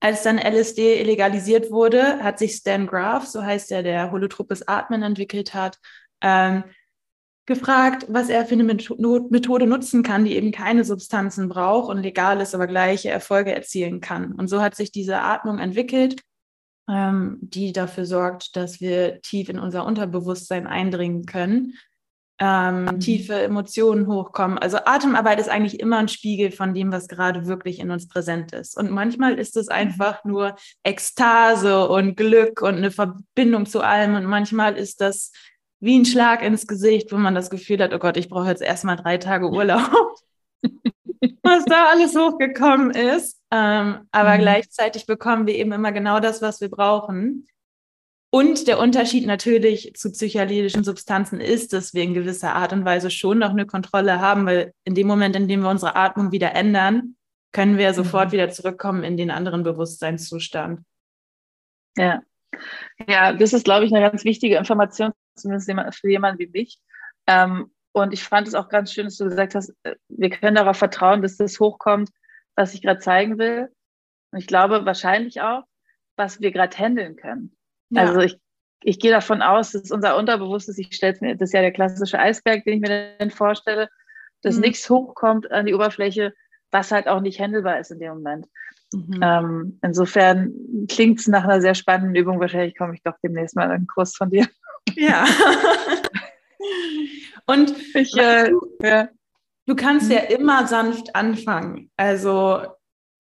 als 0.01 0.23
dann 0.23 0.39
LSD 0.39 1.01
illegalisiert 1.01 1.71
wurde, 1.71 2.23
hat 2.23 2.39
sich 2.39 2.55
Stan 2.55 2.87
Graf, 2.87 3.27
so 3.27 3.43
heißt 3.43 3.73
er, 3.73 3.83
der 3.83 4.11
holotropes 4.11 4.67
Atmen 4.67 5.03
entwickelt 5.03 5.53
hat, 5.53 5.79
ähm, 6.23 6.65
gefragt, 7.45 8.07
was 8.09 8.29
er 8.29 8.47
für 8.47 8.55
eine 8.55 8.65
Methode 8.65 9.67
nutzen 9.67 10.03
kann, 10.03 10.25
die 10.25 10.37
eben 10.37 10.53
keine 10.53 10.85
Substanzen 10.85 11.49
braucht 11.49 11.91
und 11.91 12.03
legal 12.03 12.41
ist, 12.41 12.55
aber 12.55 12.67
gleiche 12.67 13.11
Erfolge 13.11 13.55
erzielen 13.55 14.01
kann. 14.01 14.33
Und 14.33 14.49
so 14.49 14.63
hat 14.63 14.77
sich 14.77 14.93
diese 14.93 15.21
Atmung 15.21 15.59
entwickelt, 15.59 16.23
ähm, 16.89 17.39
die 17.41 17.73
dafür 17.73 18.07
sorgt, 18.07 18.57
dass 18.57 18.81
wir 18.81 19.21
tief 19.23 19.49
in 19.49 19.59
unser 19.59 19.87
Unterbewusstsein 19.87 20.67
eindringen 20.67 21.27
können, 21.27 21.75
ähm, 22.39 22.87
mhm. 22.87 23.01
tiefe 23.01 23.41
Emotionen 23.41 24.07
hochkommen. 24.09 24.59
Also 24.59 24.79
Atemarbeit 24.85 25.39
ist 25.39 25.49
eigentlich 25.49 25.79
immer 25.79 25.99
ein 25.99 26.09
Spiegel 26.09 26.51
von 26.51 26.75
dem, 26.75 26.91
was 26.91 27.07
gerade 27.07 27.47
wirklich 27.47 27.79
in 27.79 27.91
uns 27.91 28.09
präsent 28.09 28.53
ist. 28.53 28.77
Und 28.77 28.91
manchmal 28.91 29.39
ist 29.39 29.57
es 29.57 29.69
einfach 29.69 30.25
nur 30.25 30.57
Ekstase 30.83 31.89
und 31.89 32.17
Glück 32.17 32.61
und 32.63 32.77
eine 32.77 32.91
Verbindung 32.91 33.67
zu 33.67 33.81
allem. 33.81 34.17
Und 34.17 34.25
manchmal 34.25 34.77
ist 34.77 35.01
das 35.01 35.31
wie 35.79 35.99
ein 35.99 36.05
Schlag 36.05 36.43
ins 36.43 36.67
Gesicht, 36.67 37.13
wo 37.13 37.17
man 37.17 37.35
das 37.35 37.51
Gefühl 37.51 37.81
hat, 37.83 37.93
oh 37.93 37.99
Gott, 37.99 38.17
ich 38.17 38.29
brauche 38.29 38.49
jetzt 38.49 38.63
erstmal 38.63 38.97
drei 38.97 39.19
Tage 39.19 39.49
Urlaub, 39.49 40.17
was 41.43 41.65
da 41.65 41.87
alles 41.87 42.17
hochgekommen 42.17 42.91
ist. 42.91 43.41
Ähm, 43.51 44.09
aber 44.11 44.35
mhm. 44.35 44.41
gleichzeitig 44.41 45.07
bekommen 45.07 45.47
wir 45.47 45.55
eben 45.55 45.73
immer 45.73 45.93
genau 45.93 46.21
das, 46.21 46.43
was 46.43 46.61
wir 46.61 46.71
brauchen. 46.71 47.47
Und 48.35 48.67
der 48.67 48.79
Unterschied 48.79 49.27
natürlich 49.27 49.93
zu 49.95 50.11
psychedelischen 50.11 50.85
Substanzen 50.85 51.39
ist, 51.39 51.75
dass 51.75 51.93
wir 51.93 52.03
in 52.03 52.15
gewisser 52.15 52.55
Art 52.55 52.73
und 52.73 52.85
Weise 52.87 53.11
schon 53.11 53.39
noch 53.39 53.51
eine 53.51 53.67
Kontrolle 53.67 54.21
haben, 54.21 54.47
weil 54.47 54.73
in 54.85 54.95
dem 54.95 55.07
Moment, 55.07 55.37
in 55.37 55.49
dem 55.49 55.61
wir 55.61 55.69
unsere 55.69 55.97
Atmung 55.97 56.33
wieder 56.33 56.55
ändern, 56.55 57.17
können 57.53 57.77
wir 57.77 57.93
sofort 57.93 58.29
mhm. 58.29 58.33
wieder 58.33 58.51
zurückkommen 58.51 59.05
in 59.05 59.19
den 59.19 59.31
anderen 59.31 59.63
Bewusstseinszustand. 59.63 60.81
Ja. 61.97 62.23
Ja, 63.09 63.33
das 63.33 63.53
ist, 63.53 63.65
glaube 63.65 63.85
ich, 63.85 63.93
eine 63.93 64.09
ganz 64.09 64.25
wichtige 64.25 64.57
Information, 64.57 65.13
zumindest 65.37 65.71
für 66.01 66.11
jemanden 66.11 66.39
wie 66.39 66.49
mich. 66.49 66.79
Ähm, 67.27 67.71
und 67.93 68.13
ich 68.13 68.25
fand 68.25 68.49
es 68.49 68.55
auch 68.55 68.69
ganz 68.69 68.93
schön, 68.93 69.05
dass 69.05 69.17
du 69.17 69.25
gesagt 69.25 69.55
hast, 69.55 69.75
äh, 69.83 69.95
wir 70.09 70.31
können 70.31 70.57
darauf 70.57 70.79
vertrauen, 70.79 71.23
dass 71.23 71.37
das 71.37 71.61
hochkommt, 71.61 72.11
was 72.57 72.75
ich 72.75 72.83
gerade 72.83 73.01
zeigen 73.01 73.39
will. 73.39 73.69
Und 74.31 74.39
ich 74.39 74.47
glaube 74.47 74.85
wahrscheinlich 74.87 75.41
auch, 75.41 75.65
was 76.17 76.41
wir 76.41 76.53
gerade 76.53 76.77
handeln 76.77 77.17
können. 77.17 77.55
Ja. 77.91 78.03
Also 78.03 78.21
ich, 78.21 78.39
ich 78.83 78.99
gehe 78.99 79.11
davon 79.11 79.43
aus, 79.43 79.73
dass 79.73 79.91
unser 79.91 80.17
Unterbewusstes, 80.17 80.79
ich 80.79 80.95
stelle 80.95 81.17
mir, 81.21 81.37
das 81.37 81.51
ist 81.51 81.53
ja 81.53 81.61
der 81.61 81.73
klassische 81.73 82.19
Eisberg, 82.19 82.65
den 82.65 82.75
ich 82.75 82.81
mir 82.81 83.17
dann 83.19 83.31
vorstelle, 83.31 83.89
dass 84.43 84.57
mhm. 84.57 84.63
nichts 84.63 84.89
hochkommt 84.89 85.51
an 85.51 85.67
die 85.67 85.75
Oberfläche, 85.75 86.35
was 86.71 86.91
halt 86.91 87.09
auch 87.09 87.21
nicht 87.21 87.41
handelbar 87.41 87.79
ist 87.79 87.91
in 87.91 88.01
dem 88.01 88.15
Moment. 88.15 88.47
Mhm. 88.93 89.21
Ähm, 89.23 89.79
insofern 89.83 90.53
klingt 90.89 91.21
es 91.21 91.29
nach 91.29 91.45
einer 91.45 91.61
sehr 91.61 91.75
spannenden 91.75 92.17
Übung. 92.17 92.41
Wahrscheinlich 92.41 92.77
komme 92.77 92.95
ich 92.95 93.03
doch 93.03 93.15
demnächst 93.23 93.55
mal 93.57 93.67
in 93.67 93.71
einen 93.73 93.87
Kurs 93.87 94.17
von 94.17 94.31
dir. 94.31 94.47
Ja. 94.95 95.25
Und 97.47 97.75
ich, 97.95 98.17
äh, 98.17 98.51
du, 98.51 98.61
ja. 98.83 99.09
du 99.67 99.75
kannst 99.75 100.07
mhm. 100.07 100.13
ja 100.13 100.21
immer 100.21 100.67
sanft 100.67 101.15
anfangen. 101.15 101.91
Also 101.97 102.63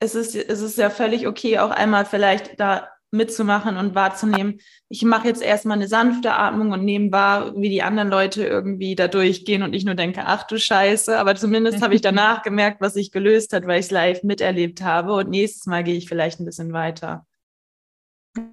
es 0.01 0.15
ist, 0.15 0.35
es 0.35 0.61
ist 0.61 0.79
ja 0.79 0.91
völlig 0.91 1.27
okay, 1.27 1.59
auch 1.59 1.71
einmal 1.71 2.05
vielleicht 2.05 2.59
da 2.59 2.89
mitzumachen 3.13 3.77
und 3.77 3.95
wahrzunehmen, 3.95 4.59
ich 4.89 5.03
mache 5.03 5.29
jetzt 5.29 5.43
erstmal 5.43 5.77
eine 5.77 5.87
sanfte 5.87 6.33
Atmung 6.33 6.73
und 6.73 6.83
nehme 6.83 7.13
wahr, 7.13 7.55
wie 7.55 7.69
die 7.69 7.83
anderen 7.83 8.09
Leute 8.09 8.45
irgendwie 8.45 8.95
da 8.95 9.07
durchgehen 9.07 9.63
und 9.63 9.75
ich 9.75 9.85
nur 9.85 9.95
denke, 9.95 10.23
ach 10.25 10.45
du 10.45 10.59
Scheiße, 10.59 11.19
aber 11.19 11.37
zumindest 11.37 11.83
habe 11.83 11.95
ich 11.95 12.01
danach 12.01 12.43
gemerkt, 12.43 12.81
was 12.81 12.95
sich 12.95 13.13
gelöst 13.13 13.53
hat, 13.53 13.67
weil 13.67 13.81
ich 13.81 13.87
es 13.87 13.91
live 13.91 14.23
miterlebt 14.23 14.83
habe 14.83 15.13
und 15.13 15.29
nächstes 15.29 15.67
Mal 15.67 15.85
gehe 15.85 15.97
ich 15.97 16.09
vielleicht 16.09 16.41
ein 16.41 16.47
bisschen 16.47 16.73
weiter. 16.73 17.27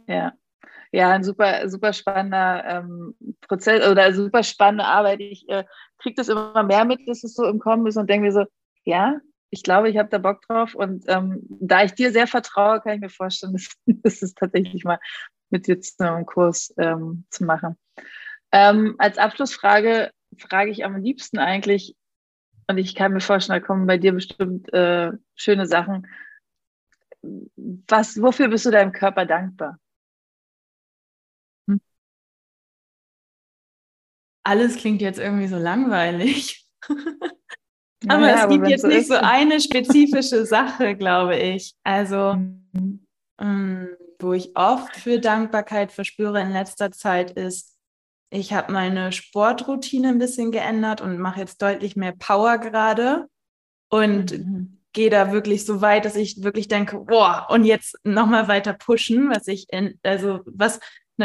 Ja. 0.08 0.34
Ja, 0.92 1.12
ein 1.12 1.24
super, 1.24 1.70
super 1.70 1.94
spannender 1.94 2.66
ähm, 2.66 3.16
Prozess 3.42 3.88
oder 3.88 4.12
super 4.14 4.44
spannende 4.44 4.86
Arbeit. 4.86 5.20
Ich 5.20 5.48
äh, 5.48 5.64
kriege 6.00 6.16
das 6.16 6.30
immer 6.30 6.64
mehr 6.64 6.86
mit, 6.86 7.08
dass 7.08 7.24
es 7.24 7.36
so 7.36 7.46
im 7.46 7.60
Kommen 7.60 7.86
ist 7.86 7.98
und 7.98 8.10
denke 8.10 8.26
mir 8.26 8.32
so, 8.32 8.46
ja, 8.86 9.20
ich 9.52 9.64
glaube, 9.64 9.90
ich 9.90 9.98
habe 9.98 10.10
da 10.10 10.18
Bock 10.18 10.42
drauf. 10.48 10.74
Und 10.74 11.06
ähm, 11.08 11.42
da 11.50 11.84
ich 11.84 11.94
dir 11.94 12.12
sehr 12.12 12.28
vertraue, 12.28 12.82
kann 12.82 12.96
ich 12.96 13.02
mir 13.02 13.10
vorstellen, 13.10 13.54
dass, 13.54 13.70
dass 13.86 14.22
es 14.22 14.34
tatsächlich 14.34 14.84
mal 14.84 15.00
mit 15.50 15.68
dir 15.68 15.80
zu 15.80 15.96
einem 16.00 16.26
Kurs 16.26 16.74
ähm, 16.78 17.26
zu 17.30 17.44
machen. 17.44 17.78
Ähm, 18.52 18.96
als 18.98 19.18
Abschlussfrage 19.18 20.12
frage 20.38 20.72
ich 20.72 20.86
am 20.86 20.98
liebsten 20.98 21.38
eigentlich, 21.40 21.96
und 22.68 22.78
ich 22.78 22.94
kann 22.94 23.14
mir 23.14 23.20
vorstellen, 23.20 23.60
da 23.60 23.66
kommen 23.66 23.88
bei 23.88 23.98
dir 23.98 24.14
bestimmt 24.14 24.72
äh, 24.74 25.12
schöne 25.36 25.66
Sachen. 25.66 26.06
Was, 27.22 28.22
wofür 28.22 28.48
bist 28.48 28.68
du 28.68 28.72
deinem 28.72 28.92
Körper 28.92 29.26
dankbar? 29.26 29.80
Alles 34.50 34.78
klingt 34.78 35.00
jetzt 35.00 35.20
irgendwie 35.20 35.48
so 35.48 35.58
langweilig. 35.58 36.66
Aber 38.08 38.28
ja, 38.28 38.36
es 38.36 38.42
aber 38.44 38.54
gibt 38.54 38.68
jetzt 38.70 38.82
so 38.82 38.88
nicht 38.88 39.08
so 39.08 39.16
eine 39.16 39.60
spezifische 39.60 40.46
Sache, 40.46 40.96
glaube 40.96 41.38
ich. 41.38 41.76
Also, 41.84 42.36
mhm. 42.72 43.06
ähm, 43.40 43.90
wo 44.20 44.34
ich 44.34 44.56
oft 44.56 44.96
für 44.96 45.20
Dankbarkeit 45.20 45.92
verspüre 45.92 46.42
in 46.42 46.52
letzter 46.52 46.92
Zeit 46.92 47.32
ist, 47.32 47.78
ich 48.32 48.54
habe 48.54 48.72
meine 48.72 49.12
Sportroutine 49.12 50.10
ein 50.10 50.18
bisschen 50.18 50.52
geändert 50.52 51.02
und 51.02 51.20
mache 51.20 51.42
jetzt 51.42 51.62
deutlich 51.62 51.96
mehr 51.96 52.14
Power 52.18 52.58
gerade 52.58 53.28
und 53.90 54.32
mhm. 54.32 54.80
gehe 54.94 55.10
da 55.10 55.32
wirklich 55.32 55.66
so 55.66 55.82
weit, 55.82 56.06
dass 56.06 56.16
ich 56.16 56.42
wirklich 56.42 56.70
denke, 56.70 57.00
boah, 57.00 57.48
und 57.50 57.66
jetzt 57.66 57.98
nochmal 58.04 58.48
weiter 58.48 58.74
pushen, 58.74 59.30
was 59.30 59.48
ich 59.48 59.68
in, 59.74 60.00
also 60.04 60.40
was, 60.46 60.80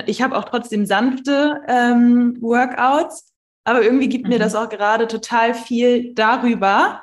ich 0.07 0.23
habe 0.23 0.37
auch 0.37 0.45
trotzdem 0.45 0.87
sanfte 0.87 1.61
ähm, 1.69 2.37
Workouts, 2.41 3.33
aber 3.65 3.83
irgendwie 3.83 4.09
gibt 4.09 4.25
mhm. 4.25 4.31
mir 4.31 4.39
das 4.39 4.55
auch 4.55 4.69
gerade 4.69 5.09
total 5.09 5.55
viel 5.55 6.15
darüber, 6.15 7.03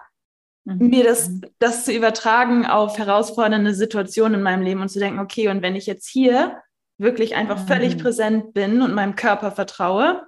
mhm. 0.66 0.90
mir 0.90 1.04
das, 1.04 1.30
mhm. 1.30 1.42
das 1.60 1.86
zu 1.86 1.94
übertragen 1.94 2.66
auf 2.66 2.98
herausfordernde 2.98 3.74
Situationen 3.74 4.36
in 4.36 4.44
meinem 4.44 4.64
Leben 4.64 4.82
und 4.82 4.90
zu 4.90 5.00
denken, 5.00 5.20
okay, 5.20 5.50
und 5.50 5.62
wenn 5.62 5.76
ich 5.76 5.88
jetzt 5.88 6.08
hier 6.08 6.58
wirklich 6.98 7.36
einfach 7.36 7.60
mhm. 7.60 7.68
völlig 7.68 7.98
präsent 7.98 8.54
bin 8.54 8.82
und 8.82 8.94
meinem 8.94 9.16
Körper 9.16 9.52
vertraue 9.52 10.28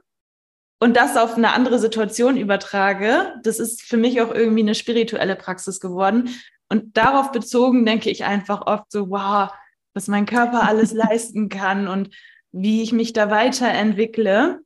und 0.79 0.97
das 0.97 1.17
auf 1.17 1.35
eine 1.35 1.53
andere 1.53 1.79
Situation 1.79 2.35
übertrage, 2.35 3.35
das 3.43 3.59
ist 3.59 3.83
für 3.83 3.97
mich 3.97 4.21
auch 4.21 4.33
irgendwie 4.33 4.63
eine 4.63 4.75
spirituelle 4.75 5.35
Praxis 5.35 5.79
geworden. 5.79 6.29
Und 6.69 6.97
darauf 6.97 7.31
bezogen 7.31 7.85
denke 7.85 8.09
ich 8.09 8.25
einfach 8.25 8.65
oft 8.65 8.91
so, 8.91 9.11
wow, 9.11 9.51
was 9.93 10.07
mein 10.07 10.25
Körper 10.25 10.67
alles 10.67 10.91
leisten 10.93 11.47
kann 11.47 11.87
und 11.87 12.09
wie 12.53 12.81
ich 12.81 12.93
mich 12.93 13.11
da 13.11 13.29
weiterentwickle. 13.29 14.61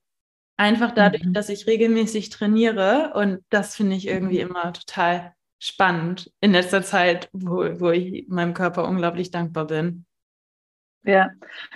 Einfach 0.58 0.92
dadurch, 0.92 1.24
mhm. 1.24 1.34
dass 1.34 1.50
ich 1.50 1.68
regelmäßig 1.68 2.30
trainiere 2.30 3.14
und 3.16 3.44
das 3.50 3.76
finde 3.76 3.96
ich 3.96 4.08
irgendwie 4.08 4.44
mhm. 4.44 4.52
immer 4.52 4.74
total 4.74 5.34
spannend 5.60 6.32
in 6.42 6.52
letzter 6.52 6.84
Zeit, 6.84 7.30
wo, 7.34 7.80
wo 7.80 7.90
ich 7.92 8.28
meinem 8.28 8.54
Körper 8.54 8.88
unglaublich 8.88 9.32
dankbar 9.32 9.66
bin. 9.66 10.06
Ja, 11.04 11.32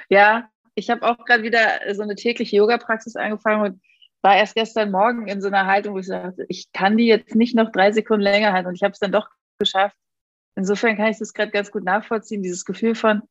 ja, 0.09 0.49
ich 0.75 0.89
habe 0.89 1.07
auch 1.07 1.25
gerade 1.25 1.43
wieder 1.43 1.79
so 1.93 2.01
eine 2.01 2.15
tägliche 2.15 2.57
Yoga-Praxis 2.57 3.15
angefangen 3.15 3.61
und 3.61 3.81
war 4.21 4.35
erst 4.35 4.55
gestern 4.55 4.91
Morgen 4.91 5.27
in 5.27 5.41
so 5.41 5.47
einer 5.47 5.65
Haltung, 5.65 5.95
wo 5.95 5.99
ich 5.99 6.07
sagte, 6.07 6.45
ich 6.47 6.71
kann 6.71 6.97
die 6.97 7.07
jetzt 7.07 7.35
nicht 7.35 7.55
noch 7.55 7.71
drei 7.71 7.91
Sekunden 7.91 8.21
länger 8.21 8.53
halten 8.53 8.67
und 8.67 8.75
ich 8.75 8.83
habe 8.83 8.91
es 8.91 8.99
dann 8.99 9.11
doch 9.11 9.29
geschafft. 9.57 9.97
Insofern 10.55 10.97
kann 10.97 11.07
ich 11.07 11.17
das 11.17 11.33
gerade 11.33 11.51
ganz 11.51 11.71
gut 11.71 11.83
nachvollziehen, 11.83 12.43
dieses 12.43 12.65
Gefühl 12.65 12.95
von, 12.95 13.21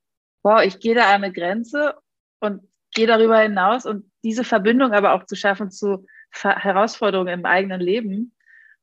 wow, 0.42 0.62
ich 0.62 0.80
gehe 0.80 0.94
da 0.94 1.08
an 1.08 1.22
eine 1.22 1.32
Grenze 1.32 1.96
und 2.40 2.62
gehe 2.92 3.06
darüber 3.06 3.38
hinaus 3.38 3.86
und 3.86 4.10
diese 4.22 4.44
Verbindung 4.44 4.92
aber 4.92 5.12
auch 5.14 5.24
zu 5.24 5.36
schaffen 5.36 5.70
zu 5.70 6.06
Herausforderungen 6.32 7.40
im 7.40 7.44
eigenen 7.44 7.80
Leben 7.80 8.32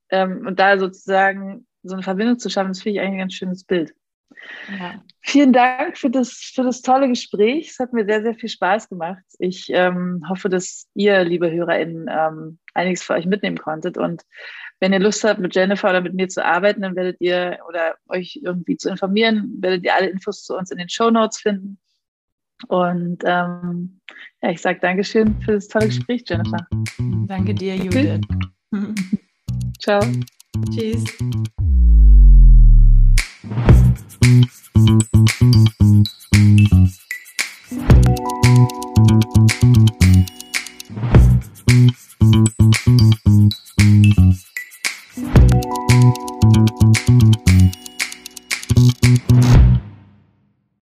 ähm, 0.09 0.45
und 0.45 0.59
da 0.59 0.77
sozusagen 0.77 1.65
so 1.83 1.93
eine 1.93 2.03
Verbindung 2.03 2.39
zu 2.39 2.49
schaffen, 2.49 2.69
das 2.69 2.81
finde 2.81 2.99
ich 2.99 3.01
eigentlich 3.01 3.13
ein 3.13 3.19
ganz 3.19 3.33
schönes 3.33 3.63
Bild. 3.63 3.93
Ja. 4.77 5.01
Vielen 5.21 5.53
Dank 5.53 5.97
für 5.97 6.09
das, 6.09 6.51
für 6.53 6.63
das 6.63 6.81
tolle 6.81 7.07
Gespräch. 7.07 7.69
Es 7.71 7.79
hat 7.79 7.93
mir 7.93 8.05
sehr, 8.05 8.21
sehr 8.21 8.35
viel 8.35 8.49
Spaß 8.49 8.89
gemacht. 8.89 9.23
Ich 9.39 9.67
ähm, 9.69 10.23
hoffe, 10.29 10.49
dass 10.49 10.87
ihr, 10.93 11.23
liebe 11.23 11.51
HörerInnen, 11.51 12.07
ähm, 12.09 12.59
einiges 12.73 13.03
für 13.03 13.13
euch 13.13 13.25
mitnehmen 13.25 13.57
konntet. 13.57 13.97
Und 13.97 14.23
wenn 14.79 14.93
ihr 14.93 14.99
Lust 14.99 15.23
habt, 15.23 15.39
mit 15.39 15.55
Jennifer 15.55 15.89
oder 15.89 16.01
mit 16.01 16.13
mir 16.13 16.27
zu 16.27 16.43
arbeiten, 16.45 16.81
dann 16.81 16.95
werdet 16.95 17.17
ihr 17.19 17.59
oder 17.67 17.95
euch 18.09 18.39
irgendwie 18.41 18.77
zu 18.77 18.89
informieren, 18.89 19.57
werdet 19.59 19.83
ihr 19.83 19.95
alle 19.95 20.09
Infos 20.09 20.43
zu 20.43 20.55
uns 20.55 20.71
in 20.71 20.77
den 20.77 20.89
Show 20.89 21.09
Notes 21.09 21.39
finden. 21.39 21.79
Und 22.67 23.23
ähm, 23.25 23.99
ja, 24.41 24.49
ich 24.49 24.61
sage 24.61 24.79
Dankeschön 24.81 25.39
für 25.41 25.53
das 25.53 25.67
tolle 25.67 25.87
Gespräch, 25.87 26.23
Jennifer. 26.27 26.67
Danke 27.27 27.53
dir, 27.53 27.75
Judith. 27.75 28.21
Ciao. 29.79 30.01
Tschüss. 30.71 31.03
Thank 47.07 47.46